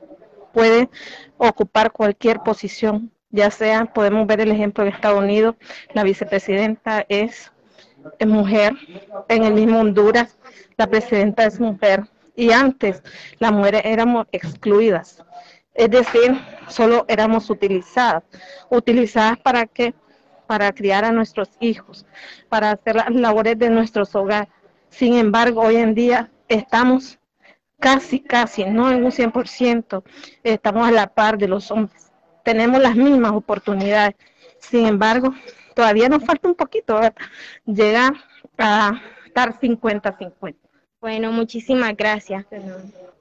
[0.54, 0.90] puede
[1.38, 5.56] ocupar cualquier posición, ya sea, podemos ver el ejemplo de Estados Unidos,
[5.94, 7.54] la vicepresidenta es,
[8.20, 8.74] es mujer,
[9.30, 10.38] en el mismo Honduras
[10.76, 12.04] la presidenta es mujer
[12.36, 13.02] y antes
[13.40, 15.24] las mujeres éramos excluidas
[15.78, 16.38] es decir,
[16.68, 18.24] solo éramos utilizadas.
[18.70, 19.94] ¿Utilizadas para qué?
[20.48, 22.06] Para criar a nuestros hijos,
[22.50, 24.50] para hacer las labores de nuestros hogares.
[24.90, 27.20] Sin embargo, hoy en día estamos
[27.80, 30.04] casi, casi, no en un 100%,
[30.44, 32.12] estamos a la par de los hombres.
[32.44, 34.16] Tenemos las mismas oportunidades.
[34.60, 35.34] Sin embargo,
[35.76, 37.00] todavía nos falta un poquito
[37.66, 38.14] llegar
[38.58, 40.56] a estar 50-50.
[41.00, 42.46] Bueno, muchísimas gracias.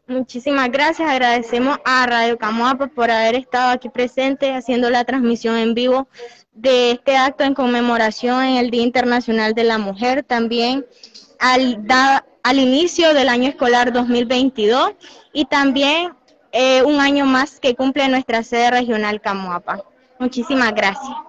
[0.08, 1.08] Muchísimas gracias.
[1.08, 6.08] Agradecemos a Radio Camoapa por haber estado aquí presente haciendo la transmisión en vivo
[6.52, 10.22] de este acto en conmemoración en el Día Internacional de la Mujer.
[10.22, 10.86] También
[11.40, 11.84] al,
[12.44, 14.92] al inicio del año escolar 2022
[15.32, 16.12] y también
[16.52, 19.82] eh, un año más que cumple nuestra sede regional Camoapa.
[20.20, 21.25] Muchísimas gracias.